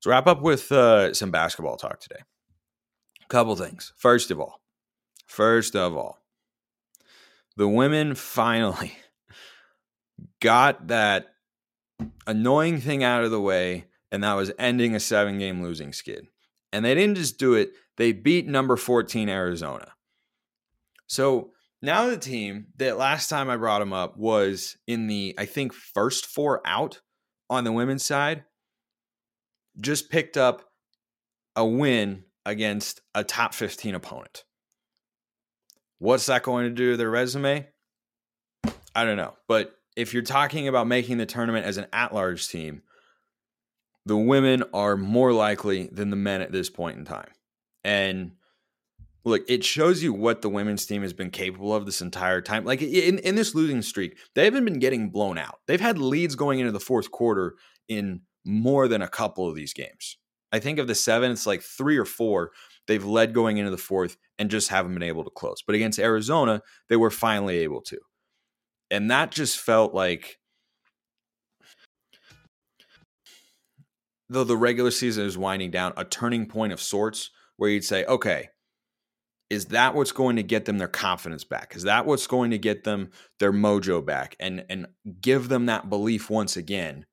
So 0.00 0.10
wrap 0.10 0.26
up 0.26 0.42
with 0.42 0.70
uh, 0.70 1.14
some 1.14 1.30
basketball 1.30 1.76
talk 1.76 1.98
today. 2.00 2.20
A 3.22 3.26
couple 3.28 3.56
things. 3.56 3.92
First 3.96 4.30
of 4.30 4.38
all, 4.38 4.60
first 5.26 5.74
of 5.74 5.96
all, 5.96 6.18
the 7.56 7.68
women 7.68 8.14
finally 8.14 8.96
got 10.40 10.88
that 10.88 11.34
annoying 12.26 12.80
thing 12.80 13.02
out 13.02 13.24
of 13.24 13.30
the 13.30 13.40
way, 13.40 13.86
and 14.12 14.22
that 14.22 14.34
was 14.34 14.52
ending 14.58 14.94
a 14.94 15.00
seven 15.00 15.38
game 15.38 15.62
losing 15.62 15.92
skid. 15.92 16.28
And 16.74 16.84
they 16.84 16.94
didn't 16.94 17.14
just 17.14 17.38
do 17.38 17.54
it 17.54 17.72
they 17.96 18.12
beat 18.12 18.46
number 18.46 18.76
14 18.76 19.28
Arizona. 19.28 19.92
So 21.06 21.50
now 21.80 22.08
the 22.08 22.16
team 22.16 22.66
that 22.76 22.98
last 22.98 23.28
time 23.28 23.48
I 23.48 23.56
brought 23.56 23.78
them 23.78 23.92
up 23.92 24.16
was 24.16 24.76
in 24.86 25.06
the, 25.06 25.34
I 25.38 25.44
think, 25.44 25.72
first 25.72 26.26
four 26.26 26.60
out 26.66 27.00
on 27.48 27.64
the 27.64 27.72
women's 27.72 28.04
side, 28.04 28.44
just 29.80 30.10
picked 30.10 30.36
up 30.36 30.70
a 31.54 31.64
win 31.64 32.24
against 32.46 33.00
a 33.14 33.22
top 33.22 33.54
15 33.54 33.94
opponent. 33.94 34.44
What's 35.98 36.26
that 36.26 36.42
going 36.42 36.64
to 36.64 36.70
do 36.70 36.92
to 36.92 36.96
their 36.96 37.10
resume? 37.10 37.68
I 38.94 39.04
don't 39.04 39.16
know. 39.16 39.34
But 39.46 39.76
if 39.96 40.12
you're 40.12 40.22
talking 40.22 40.68
about 40.68 40.88
making 40.88 41.18
the 41.18 41.26
tournament 41.26 41.66
as 41.66 41.76
an 41.76 41.86
at 41.92 42.12
large 42.12 42.48
team, 42.48 42.82
the 44.06 44.16
women 44.16 44.64
are 44.72 44.96
more 44.96 45.32
likely 45.32 45.88
than 45.92 46.10
the 46.10 46.16
men 46.16 46.40
at 46.40 46.52
this 46.52 46.70
point 46.70 46.98
in 46.98 47.04
time. 47.04 47.30
And 47.82 48.32
look, 49.24 49.42
it 49.48 49.64
shows 49.64 50.02
you 50.02 50.12
what 50.12 50.42
the 50.42 50.48
women's 50.48 50.86
team 50.86 51.02
has 51.02 51.12
been 51.12 51.30
capable 51.30 51.74
of 51.74 51.86
this 51.86 52.00
entire 52.00 52.40
time. 52.40 52.64
Like 52.64 52.82
in, 52.82 53.18
in 53.18 53.34
this 53.34 53.54
losing 53.54 53.82
streak, 53.82 54.18
they 54.34 54.44
haven't 54.44 54.64
been 54.64 54.78
getting 54.78 55.10
blown 55.10 55.38
out. 55.38 55.60
They've 55.66 55.80
had 55.80 55.98
leads 55.98 56.34
going 56.34 56.60
into 56.60 56.72
the 56.72 56.80
fourth 56.80 57.10
quarter 57.10 57.54
in 57.88 58.22
more 58.44 58.88
than 58.88 59.02
a 59.02 59.08
couple 59.08 59.48
of 59.48 59.54
these 59.54 59.72
games. 59.72 60.18
I 60.52 60.60
think 60.60 60.78
of 60.78 60.86
the 60.86 60.94
seven, 60.94 61.32
it's 61.32 61.46
like 61.46 61.62
three 61.62 61.96
or 61.96 62.04
four 62.04 62.52
they've 62.86 63.04
led 63.04 63.32
going 63.32 63.56
into 63.56 63.70
the 63.70 63.78
fourth 63.78 64.16
and 64.38 64.50
just 64.50 64.68
haven't 64.68 64.94
been 64.94 65.02
able 65.02 65.24
to 65.24 65.30
close. 65.30 65.62
But 65.66 65.74
against 65.74 65.98
Arizona, 65.98 66.62
they 66.88 66.96
were 66.96 67.10
finally 67.10 67.58
able 67.58 67.80
to. 67.82 67.98
And 68.90 69.10
that 69.10 69.30
just 69.30 69.58
felt 69.58 69.94
like 69.94 70.38
though 74.28 74.44
the 74.44 74.56
regular 74.56 74.90
season 74.90 75.26
is 75.26 75.38
winding 75.38 75.70
down, 75.70 75.92
a 75.96 76.04
turning 76.04 76.46
point 76.46 76.72
of 76.72 76.80
sorts 76.80 77.30
where 77.56 77.70
you'd 77.70 77.84
say, 77.84 78.04
okay, 78.06 78.48
is 79.50 79.66
that 79.66 79.94
what's 79.94 80.12
going 80.12 80.36
to 80.36 80.42
get 80.42 80.64
them 80.64 80.78
their 80.78 80.88
confidence 80.88 81.44
back? 81.44 81.76
Is 81.76 81.84
that 81.84 82.06
what's 82.06 82.26
going 82.26 82.50
to 82.50 82.58
get 82.58 82.84
them 82.84 83.10
their 83.38 83.52
mojo 83.52 84.04
back 84.04 84.36
and 84.40 84.64
and 84.68 84.86
give 85.20 85.48
them 85.48 85.66
that 85.66 85.90
belief 85.90 86.30
once 86.30 86.56
again 86.56 87.06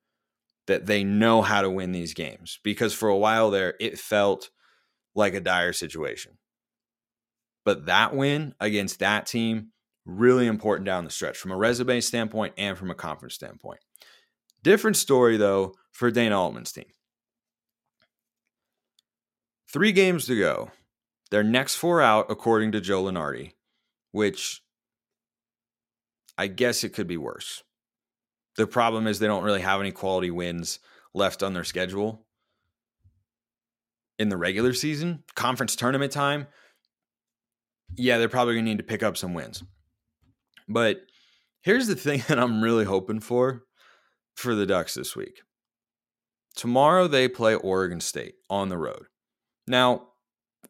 that 0.67 0.85
they 0.85 1.03
know 1.03 1.41
how 1.41 1.61
to 1.61 1.69
win 1.69 1.91
these 1.91 2.13
games? 2.13 2.59
Because 2.63 2.93
for 2.93 3.09
a 3.09 3.17
while 3.17 3.51
there 3.51 3.75
it 3.79 3.99
felt 3.99 4.49
like 5.13 5.33
a 5.33 5.41
dire 5.41 5.73
situation. 5.73 6.37
But 7.65 7.85
that 7.87 8.15
win 8.15 8.55
against 8.59 8.99
that 8.99 9.25
team 9.27 9.71
really 10.05 10.47
important 10.47 10.85
down 10.85 11.03
the 11.03 11.11
stretch 11.11 11.37
from 11.37 11.51
a 11.51 11.57
resume 11.57 12.01
standpoint 12.01 12.53
and 12.57 12.77
from 12.77 12.89
a 12.89 12.95
conference 12.95 13.35
standpoint. 13.35 13.81
Different 14.63 14.97
story 14.97 15.37
though 15.37 15.75
for 15.91 16.09
Dana 16.09 16.39
Altman's 16.39 16.71
team. 16.71 16.85
Three 19.71 19.91
games 19.91 20.25
to 20.25 20.37
go. 20.37 20.71
Their 21.29 21.43
next 21.43 21.75
four 21.75 22.01
out, 22.01 22.25
according 22.29 22.73
to 22.73 22.81
Joe 22.81 23.03
Lunardi, 23.03 23.53
which 24.11 24.61
I 26.37 26.47
guess 26.47 26.83
it 26.83 26.89
could 26.89 27.07
be 27.07 27.17
worse. 27.17 27.63
The 28.57 28.67
problem 28.67 29.07
is 29.07 29.19
they 29.19 29.27
don't 29.27 29.43
really 29.43 29.61
have 29.61 29.79
any 29.79 29.91
quality 29.91 30.29
wins 30.29 30.79
left 31.13 31.41
on 31.41 31.53
their 31.53 31.63
schedule 31.63 32.25
in 34.19 34.27
the 34.27 34.37
regular 34.37 34.73
season. 34.73 35.23
Conference 35.35 35.75
tournament 35.75 36.11
time, 36.11 36.47
yeah, 37.95 38.17
they're 38.17 38.27
probably 38.27 38.55
going 38.55 38.65
to 38.65 38.71
need 38.71 38.77
to 38.77 38.83
pick 38.83 39.03
up 39.03 39.15
some 39.15 39.33
wins. 39.33 39.63
But 40.67 41.01
here's 41.61 41.87
the 41.87 41.95
thing 41.95 42.23
that 42.27 42.39
I'm 42.39 42.61
really 42.61 42.85
hoping 42.85 43.21
for 43.21 43.63
for 44.35 44.53
the 44.53 44.65
Ducks 44.65 44.95
this 44.95 45.15
week. 45.15 45.41
Tomorrow 46.55 47.07
they 47.07 47.29
play 47.29 47.55
Oregon 47.55 48.01
State 48.01 48.35
on 48.49 48.67
the 48.67 48.77
road. 48.77 49.05
Now, 49.71 50.09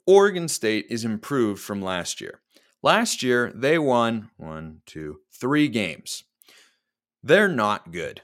Oregon 0.06 0.48
State 0.48 0.86
is 0.92 1.04
improved 1.04 1.60
from 1.60 1.82
last 1.82 2.22
year. 2.22 2.40
Last 2.84 3.24
year, 3.24 3.52
they 3.56 3.80
won 3.80 4.30
one, 4.38 4.82
two, 4.86 5.22
three 5.34 5.68
games. 5.70 6.24
They're 7.24 7.48
not 7.48 7.92
good. 7.92 8.22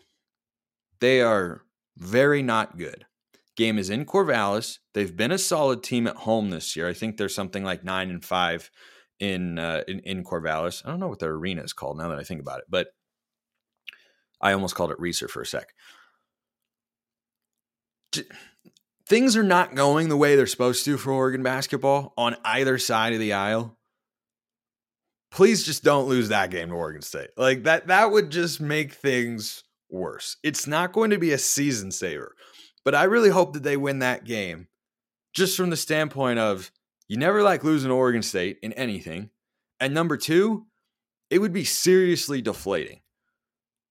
They 0.99 1.19
are 1.21 1.63
very 1.97 2.43
not 2.43 2.77
good. 2.77 3.07
Game 3.55 3.79
is 3.79 3.89
in 3.89 4.05
Corvallis. 4.05 4.77
They've 4.93 5.17
been 5.17 5.31
a 5.31 5.39
solid 5.39 5.81
team 5.81 6.05
at 6.05 6.15
home 6.15 6.51
this 6.51 6.75
year. 6.75 6.87
I 6.87 6.93
think 6.93 7.17
they're 7.17 7.27
something 7.27 7.63
like 7.63 7.83
nine 7.83 8.11
and 8.11 8.23
five 8.23 8.69
in 9.19 9.57
uh, 9.57 9.81
in, 9.87 9.99
in 10.01 10.23
Corvallis. 10.23 10.85
I 10.85 10.91
don't 10.91 10.99
know 10.99 11.07
what 11.07 11.17
their 11.17 11.33
arena 11.33 11.63
is 11.63 11.73
called 11.73 11.97
now 11.97 12.09
that 12.09 12.19
I 12.19 12.23
think 12.23 12.39
about 12.39 12.59
it, 12.59 12.65
but 12.69 12.89
I 14.39 14.53
almost 14.53 14.75
called 14.75 14.91
it 14.91 14.99
Reser 14.99 15.27
for 15.27 15.41
a 15.41 15.45
sec. 15.45 15.73
Things 19.07 19.37
are 19.37 19.43
not 19.43 19.73
going 19.73 20.09
the 20.09 20.17
way 20.17 20.35
they're 20.35 20.45
supposed 20.45 20.83
to 20.83 20.97
for 20.97 21.13
Oregon 21.13 21.41
basketball 21.41 22.13
on 22.17 22.35
either 22.43 22.77
side 22.77 23.13
of 23.13 23.19
the 23.19 23.31
aisle. 23.31 23.77
Please 25.31 25.63
just 25.63 25.81
don't 25.81 26.09
lose 26.09 26.27
that 26.27 26.51
game 26.51 26.69
to 26.69 26.75
Oregon 26.75 27.01
State. 27.01 27.29
Like 27.37 27.63
that 27.63 27.87
that 27.87 28.11
would 28.11 28.31
just 28.31 28.59
make 28.59 28.91
things 28.91 29.63
worse. 29.89 30.35
It's 30.43 30.67
not 30.67 30.91
going 30.91 31.11
to 31.11 31.17
be 31.17 31.31
a 31.31 31.37
season 31.37 31.91
saver. 31.91 32.35
But 32.83 32.95
I 32.95 33.05
really 33.05 33.29
hope 33.29 33.53
that 33.53 33.63
they 33.63 33.77
win 33.77 33.99
that 33.99 34.25
game 34.25 34.67
just 35.33 35.55
from 35.55 35.69
the 35.69 35.77
standpoint 35.77 36.39
of 36.39 36.69
you 37.07 37.15
never 37.15 37.43
like 37.43 37.63
losing 37.63 37.91
Oregon 37.91 38.21
State 38.21 38.57
in 38.61 38.73
anything. 38.73 39.29
And 39.79 39.93
number 39.93 40.17
two, 40.17 40.65
it 41.29 41.39
would 41.39 41.53
be 41.53 41.63
seriously 41.63 42.41
deflating 42.41 42.99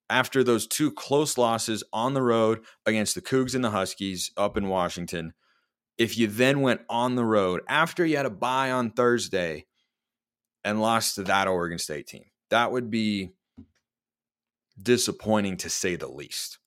after 0.09 0.45
those 0.45 0.66
two 0.66 0.90
close 0.90 1.37
losses 1.37 1.83
on 1.92 2.14
the 2.14 2.23
road 2.23 2.61
against 2.85 3.14
the 3.14 3.23
Cougs 3.23 3.55
and 3.55 3.64
the 3.64 3.71
Huskies 3.71 4.31
up 4.37 4.57
in 4.57 4.69
Washington. 4.69 5.35
If 5.99 6.19
you 6.19 6.27
then 6.27 6.61
went 6.61 6.83
on 6.88 7.14
the 7.14 7.25
road 7.25 7.62
after 7.69 8.05
you 8.05 8.16
had 8.16 8.27
a 8.27 8.31
bye 8.31 8.71
on 8.71 8.90
Thursday 8.90 9.66
and 10.64 10.81
lost 10.81 11.14
to 11.14 11.23
that 11.25 11.49
Oregon 11.49 11.79
State 11.79 12.07
team, 12.07 12.25
that 12.51 12.71
would 12.71 12.90
be 12.90 13.31
disappointing 14.81 15.57
to 15.59 15.71
say 15.71 15.97
the 15.97 16.09
least. 16.09 16.59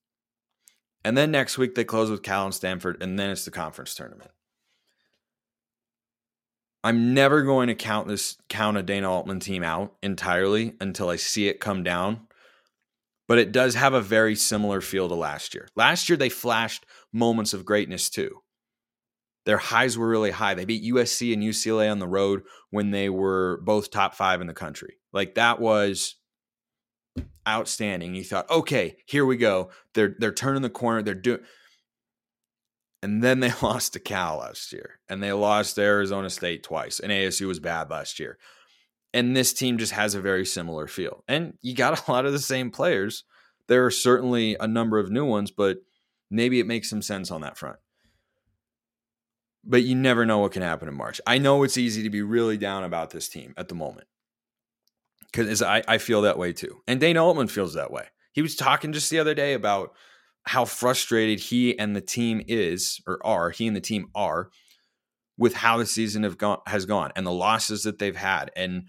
And 1.06 1.18
then 1.18 1.32
next 1.32 1.58
week 1.58 1.76
they 1.76 1.84
close 1.84 2.10
with 2.10 2.24
Cal 2.24 2.46
and 2.46 2.54
Stanford, 2.54 3.02
and 3.02 3.18
then 3.18 3.30
it's 3.30 3.46
the 3.46 3.52
conference 3.52 3.96
tournament. 3.96 4.32
I'm 6.84 7.14
never 7.14 7.44
going 7.44 7.68
to 7.68 7.76
count 7.76 8.08
this 8.08 8.38
count 8.48 8.78
a 8.78 8.84
Dana 8.84 9.12
Altman 9.12 9.42
team 9.42 9.64
out 9.64 9.96
entirely 10.02 10.76
until 10.80 11.10
I 11.10 11.18
see 11.18 11.48
it 11.48 11.60
come 11.60 11.84
down. 11.84 12.28
But 13.30 13.38
it 13.38 13.54
does 13.54 13.76
have 13.76 13.94
a 13.94 14.02
very 14.02 14.36
similar 14.36 14.82
feel 14.82 15.08
to 15.08 15.16
last 15.16 15.54
year. 15.54 15.70
Last 15.78 16.10
year 16.10 16.18
they 16.18 16.28
flashed 16.28 16.86
moments 17.14 17.54
of 17.54 17.64
greatness 17.64 18.10
too. 18.10 18.40
Their 19.46 19.60
highs 19.60 19.98
were 19.98 20.10
really 20.10 20.32
high. 20.32 20.54
They 20.56 20.66
beat 20.66 20.92
USC 20.94 21.32
and 21.34 21.42
UCLA 21.42 21.90
on 21.90 22.00
the 22.00 22.08
road 22.08 22.42
when 22.72 22.92
they 22.92 23.08
were 23.10 23.62
both 23.64 23.90
top 23.92 24.16
five 24.16 24.42
in 24.42 24.48
the 24.48 24.54
country. 24.54 24.96
Like 25.14 25.36
that 25.36 25.62
was 25.62 26.16
outstanding. 27.48 28.16
You 28.16 28.26
thought, 28.26 28.50
okay, 28.50 28.98
here 29.06 29.26
we 29.26 29.38
go. 29.38 29.70
They're 29.94 30.16
they're 30.20 30.34
turning 30.34 30.62
the 30.62 30.70
corner. 30.70 31.02
They're 31.02 31.14
doing 31.14 31.42
and 33.02 33.24
then 33.24 33.40
they 33.40 33.52
lost 33.62 33.94
to 33.94 34.00
Cal 34.00 34.38
last 34.38 34.74
year, 34.74 35.00
and 35.08 35.22
they 35.22 35.32
lost 35.32 35.76
to 35.76 35.82
Arizona 35.82 36.30
State 36.30 36.64
twice. 36.64 37.00
And 37.00 37.12
ASU 37.12 37.48
was 37.48 37.60
bad 37.60 37.90
last 37.90 38.20
year. 38.20 38.38
And 39.14 39.36
this 39.36 39.54
team 39.54 39.78
just 39.78 39.94
has 39.94 40.16
a 40.16 40.22
very 40.22 40.46
similar 40.46 40.88
feel. 40.88 41.24
And 41.28 41.58
you 41.62 41.76
got 41.76 42.00
a 42.08 42.12
lot 42.12 42.26
of 42.26 42.32
the 42.32 42.40
same 42.40 42.72
players. 42.72 43.24
There 43.68 43.86
are 43.86 43.92
certainly 43.92 44.56
a 44.60 44.68
number 44.68 45.00
of 45.00 45.12
new 45.12 45.26
ones, 45.26 45.52
but 45.52 45.78
maybe 46.30 46.60
it 46.60 46.68
makes 46.68 46.90
some 46.90 47.02
sense 47.02 47.32
on 47.32 47.42
that 47.42 47.58
front. 47.58 47.78
But 49.64 49.84
you 49.84 49.94
never 49.96 50.26
know 50.26 50.40
what 50.40 50.54
can 50.54 50.62
happen 50.62 50.88
in 50.88 50.96
March. 50.96 51.20
I 51.28 51.38
know 51.38 51.64
it's 51.64 51.78
easy 51.78 52.04
to 52.04 52.10
be 52.10 52.22
really 52.22 52.58
down 52.58 52.84
about 52.84 53.12
this 53.12 53.28
team 53.28 53.54
at 53.58 53.68
the 53.68 53.76
moment 53.76 54.08
because 55.32 55.62
I, 55.62 55.84
I 55.88 55.98
feel 55.98 56.22
that 56.22 56.38
way 56.38 56.54
too. 56.54 56.82
And 56.88 57.00
Dana 57.00 57.24
Altman 57.24 57.50
feels 57.50 57.74
that 57.74 57.92
way. 57.92 58.06
He 58.32 58.42
was 58.42 58.56
talking 58.56 58.94
just 58.94 59.10
the 59.10 59.20
other 59.20 59.34
day 59.34 59.54
about 59.54 59.94
how 60.44 60.66
frustrated 60.66 61.40
he 61.40 61.78
and 61.78 61.96
the 61.96 62.02
team 62.02 62.42
is 62.48 63.02
or 63.06 63.20
are, 63.26 63.50
he 63.52 63.68
and 63.68 63.76
the 63.76 63.82
team 63.82 64.08
are 64.16 64.50
with 65.40 65.54
how 65.54 65.78
the 65.78 65.86
season 65.86 66.24
have 66.24 66.38
gone 66.38 66.60
has 66.68 66.86
gone 66.86 67.12
and 67.16 67.26
the 67.26 67.32
losses 67.32 67.84
that 67.84 67.98
they've 67.98 68.16
had. 68.16 68.52
And 68.56 68.84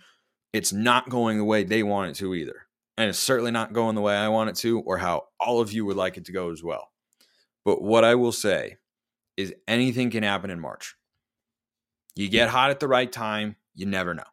it's 0.52 0.72
not 0.72 1.08
going 1.08 1.38
the 1.38 1.44
way 1.44 1.62
they 1.62 1.84
want 1.84 2.10
it 2.10 2.14
to 2.16 2.34
either. 2.34 2.66
And 2.98 3.08
it's 3.08 3.20
certainly 3.20 3.52
not 3.52 3.72
going 3.72 3.94
the 3.94 4.00
way 4.02 4.14
I 4.14 4.28
want 4.28 4.50
it 4.50 4.56
to, 4.56 4.80
or 4.80 4.98
how 4.98 5.28
all 5.38 5.60
of 5.60 5.72
you 5.72 5.86
would 5.86 5.96
like 5.96 6.18
it 6.18 6.26
to 6.26 6.32
go 6.32 6.50
as 6.50 6.62
well. 6.62 6.90
But 7.64 7.80
what 7.80 8.04
I 8.04 8.16
will 8.16 8.32
say 8.32 8.76
is 9.36 9.54
anything 9.68 10.10
can 10.10 10.24
happen 10.24 10.50
in 10.50 10.60
March. 10.60 10.96
You 12.16 12.28
get 12.28 12.50
hot 12.50 12.70
at 12.70 12.80
the 12.80 12.88
right 12.88 13.10
time, 13.10 13.56
you 13.74 13.86
never 13.86 14.12
know. 14.12 14.24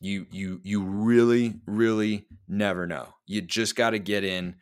You 0.00 0.26
you 0.30 0.60
you 0.62 0.82
really 0.82 1.60
really 1.66 2.26
never 2.48 2.86
know. 2.86 3.08
You 3.26 3.42
just 3.42 3.74
got 3.74 3.90
to 3.90 3.98
get 3.98 4.24
in 4.24 4.54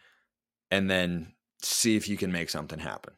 and 0.70 0.90
then 0.90 1.34
see 1.62 1.96
if 1.96 2.08
you 2.08 2.16
can 2.16 2.32
make 2.32 2.48
something 2.48 2.78
happen. 2.78 3.12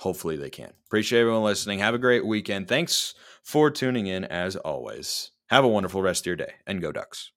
Hopefully 0.00 0.36
they 0.36 0.50
can. 0.50 0.72
Appreciate 0.86 1.20
everyone 1.20 1.42
listening. 1.42 1.80
Have 1.80 1.94
a 1.94 1.98
great 1.98 2.26
weekend. 2.26 2.68
Thanks 2.68 3.14
for 3.42 3.70
tuning 3.70 4.06
in 4.06 4.24
as 4.24 4.56
always. 4.56 5.30
Have 5.48 5.64
a 5.64 5.68
wonderful 5.68 6.02
rest 6.02 6.22
of 6.22 6.26
your 6.26 6.36
day 6.36 6.52
and 6.66 6.80
go 6.80 6.92
Ducks. 6.92 7.32